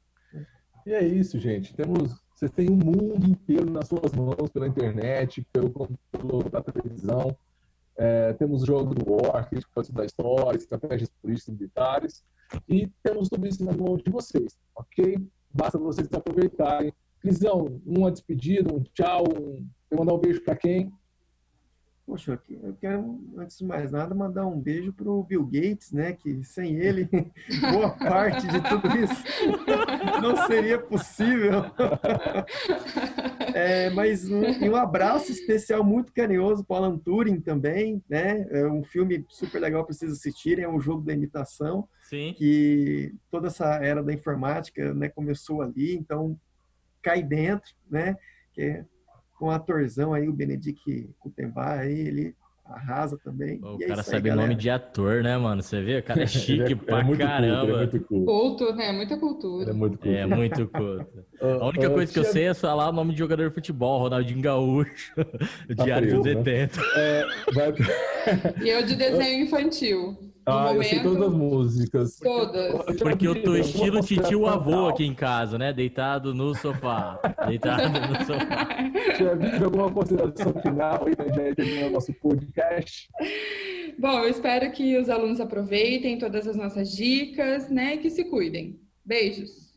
E 0.87 0.93
é 0.93 1.05
isso, 1.05 1.37
gente. 1.37 1.73
Temos, 1.73 2.15
vocês 2.33 2.49
têm 2.51 2.69
um 2.71 2.77
mundo 2.77 3.27
inteiro 3.27 3.69
nas 3.69 3.89
suas 3.89 4.13
mãos 4.13 4.49
pela 4.53 4.69
internet, 4.69 5.45
pelo 5.51 5.69
computador, 5.69 6.49
pela 6.49 6.63
televisão. 6.63 7.37
É, 7.97 8.31
temos 8.31 8.63
o 8.63 8.65
jogo 8.65 8.95
do 8.95 9.11
War, 9.11 9.49
que 9.49 9.59
pode 9.75 9.87
estudar 9.87 10.05
história, 10.05 10.57
estratégias 10.57 11.09
políticas 11.21 11.49
e 11.49 11.51
militares. 11.51 12.23
E 12.69 12.87
temos 13.03 13.27
tudo 13.27 13.45
isso 13.45 13.65
na 13.65 13.73
mão 13.73 13.97
de 13.97 14.09
vocês, 14.09 14.57
ok? 14.73 15.17
Basta 15.53 15.77
vocês 15.77 16.07
aproveitarem. 16.13 16.93
Crisão, 17.19 17.81
uma 17.85 18.09
despedida, 18.09 18.73
um 18.73 18.81
tchau, 18.93 19.25
um... 19.37 19.67
mandar 19.93 20.13
um 20.13 20.19
beijo 20.19 20.41
para 20.41 20.55
quem? 20.55 20.89
Poxa, 22.07 22.41
eu 22.49 22.73
quero, 22.79 23.19
antes 23.37 23.57
de 23.57 23.65
mais 23.65 23.91
nada, 23.91 24.15
mandar 24.15 24.47
um 24.47 24.57
beijo 24.57 24.93
para 24.93 25.09
o 25.09 25.21
Bill 25.21 25.43
Gates, 25.45 25.91
né? 25.91 26.13
Que 26.13 26.41
sem 26.41 26.77
ele, 26.77 27.05
boa 27.69 27.89
parte 27.89 28.47
de 28.47 28.61
tudo 28.61 28.87
isso 28.97 29.23
não 30.21 30.47
seria 30.47 30.79
possível. 30.79 31.63
É, 33.53 33.89
mas 33.89 34.29
um, 34.29 34.41
um 34.69 34.75
abraço 34.75 35.31
especial 35.31 35.83
muito 35.83 36.13
carinhoso 36.13 36.63
para 36.63 36.77
Alan 36.77 36.97
Turing 36.97 37.39
também, 37.39 38.03
né? 38.07 38.45
É 38.51 38.67
um 38.67 38.83
filme 38.83 39.25
super 39.29 39.59
legal 39.59 39.83
para 39.83 39.95
vocês 39.95 40.11
assistirem, 40.11 40.63
é 40.65 40.69
um 40.69 40.79
jogo 40.79 41.03
da 41.03 41.13
imitação. 41.13 41.87
Sim. 42.03 42.35
Que 42.37 43.15
toda 43.31 43.47
essa 43.47 43.65
era 43.83 44.03
da 44.03 44.13
informática 44.13 44.93
né, 44.93 45.09
começou 45.09 45.63
ali, 45.63 45.95
então 45.95 46.39
cai 47.01 47.23
dentro, 47.23 47.73
né? 47.89 48.15
Que 48.53 48.61
é 48.61 48.85
com 49.37 49.47
o 49.47 49.51
atorzão 49.51 50.13
aí, 50.13 50.27
o 50.27 50.33
Benedict 50.33 51.09
Cumberbatch, 51.19 51.81
aí 51.81 51.99
ele 51.99 52.35
arrasa 52.69 53.17
também. 53.23 53.59
O 53.63 53.81
é 53.81 53.87
cara 53.87 54.03
sabe 54.03 54.31
nome 54.31 54.55
de 54.55 54.69
ator, 54.69 55.23
né, 55.23 55.37
mano? 55.37 55.61
Você 55.61 55.81
vê? 55.81 55.99
O 55.99 56.03
cara 56.03 56.23
é 56.23 56.27
chique 56.27 56.73
é, 56.73 56.75
pra 56.75 56.99
é 56.99 57.17
caramba. 57.17 57.65
Culto, 57.65 57.73
é 57.73 57.77
muito 57.77 57.99
culto. 58.01 58.25
culto, 58.25 58.75
né? 58.75 58.91
Muita 58.91 59.17
cultura. 59.17 59.69
É 59.69 59.73
muito 59.73 59.97
culto. 59.97 60.17
É 60.17 60.25
muito 60.25 60.67
culto. 60.67 61.07
A 61.61 61.67
única 61.67 61.89
coisa 61.89 62.11
que 62.11 62.19
eu 62.19 62.23
sei 62.23 62.47
é 62.47 62.53
falar 62.53 62.89
o 62.89 62.91
nome 62.91 63.13
de 63.13 63.19
jogador 63.19 63.47
de 63.47 63.55
futebol, 63.55 64.01
Ronaldinho 64.01 64.41
Gaúcho, 64.41 65.13
tá 65.75 65.83
Diário 65.83 66.07
preso, 66.07 66.17
do 66.17 66.23
Detento. 66.23 66.79
Né? 66.79 66.85
É, 66.95 67.25
vai... 67.53 67.73
e 68.63 68.69
eu 68.69 68.85
de 68.85 68.95
desenho 68.95 69.45
infantil. 69.45 70.26
Ah, 70.47 70.67
momento, 70.67 70.77
eu 70.77 70.83
sei 70.83 71.03
todas 71.03 71.21
as 71.23 71.33
músicas. 71.33 72.19
Todas. 72.19 72.73
Porque 72.97 73.27
eu 73.27 73.43
tô 73.43 73.57
estilo 73.57 73.99
titio 73.99 74.45
avô 74.45 74.87
aqui 74.87 75.05
em 75.05 75.13
casa, 75.13 75.57
né? 75.57 75.73
Deitado 75.73 76.33
no 76.33 76.55
sofá. 76.55 77.19
Deitado 77.45 77.89
no 77.89 78.15
sofá. 78.25 78.67
Já 79.59 79.65
alguma 79.65 79.91
consideração 79.91 80.53
final 80.61 81.05
aí, 81.05 81.15
né? 81.17 81.49
Já 81.49 81.55
terminou 81.55 81.89
o 81.89 81.91
nosso 81.91 82.13
podcast. 82.13 83.09
Bom, 83.99 84.19
eu 84.19 84.29
espero 84.29 84.71
que 84.71 84.97
os 84.97 85.09
alunos 85.09 85.41
aproveitem 85.41 86.17
todas 86.17 86.47
as 86.47 86.55
nossas 86.55 86.95
dicas, 86.95 87.69
né? 87.69 87.95
E 87.95 87.97
que 87.97 88.09
se 88.09 88.23
cuidem. 88.23 88.79
Beijos. 89.03 89.75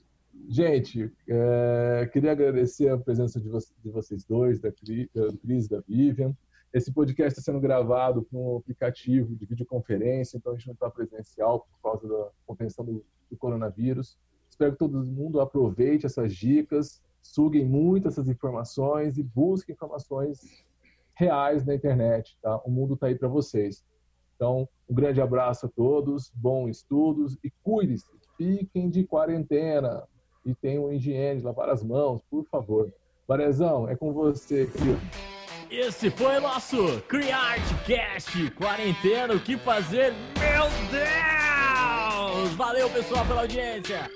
Gente, 0.48 1.10
é, 1.28 2.08
queria 2.12 2.30
agradecer 2.30 2.90
a 2.90 2.98
presença 2.98 3.40
de, 3.40 3.48
vo 3.48 3.58
de 3.58 3.90
vocês 3.90 4.24
dois, 4.24 4.60
da 4.60 4.70
Cris 4.70 5.66
e 5.66 5.68
da 5.68 5.82
Vivian. 5.88 6.32
Esse 6.72 6.92
podcast 6.92 7.32
está 7.32 7.42
sendo 7.42 7.60
gravado 7.60 8.24
com 8.30 8.54
um 8.54 8.56
aplicativo 8.58 9.34
de 9.34 9.44
videoconferência, 9.44 10.36
então 10.36 10.52
a 10.52 10.54
gente 10.54 10.68
não 10.68 10.74
está 10.74 10.88
presencial 10.88 11.60
por 11.60 11.90
causa 11.90 12.08
da 12.08 12.30
contenção 12.46 12.84
do, 12.84 13.04
do, 13.28 13.36
coronavírus. 13.36 14.16
Espero 14.48 14.72
que 14.72 14.78
todo 14.78 15.04
mundo 15.04 15.40
aproveite 15.40 16.06
essas 16.06 16.32
dicas, 16.32 17.02
suguem 17.22 17.64
muito 17.64 18.06
essas 18.06 18.28
informações 18.28 19.18
e 19.18 19.22
busquem 19.22 19.74
informações 19.74 20.64
reais 21.14 21.66
na 21.66 21.74
internet. 21.74 22.38
Tá? 22.40 22.58
O 22.58 22.70
mundo 22.70 22.94
está 22.94 23.08
aí 23.08 23.16
para 23.16 23.28
vocês. 23.28 23.84
Então, 24.36 24.68
um 24.88 24.94
grande 24.94 25.20
abraço 25.20 25.66
a 25.66 25.68
todos, 25.68 26.30
bons 26.34 26.78
estudos 26.78 27.36
e 27.42 27.50
cuide-se, 27.64 28.06
fiquem 28.38 28.88
de 28.88 29.04
quarentena 29.04 30.04
e 30.46 30.54
tenham 30.54 30.92
higiene, 30.92 31.42
lavar 31.42 31.68
as 31.68 31.82
mãos, 31.82 32.22
por 32.30 32.44
favor. 32.44 32.92
Varezão, 33.26 33.88
é 33.88 33.96
com 33.96 34.12
você, 34.12 34.66
querido. 34.66 35.29
Esse 35.70 36.10
foi 36.10 36.38
o 36.38 36.40
nosso 36.40 37.00
CriArtCast 37.06 38.50
Quarentena, 38.56 39.34
o 39.34 39.38
que 39.38 39.56
fazer? 39.56 40.12
Meu 40.36 40.68
Deus! 40.90 42.54
Valeu, 42.56 42.90
pessoal, 42.90 43.24
pela 43.24 43.42
audiência! 43.42 44.10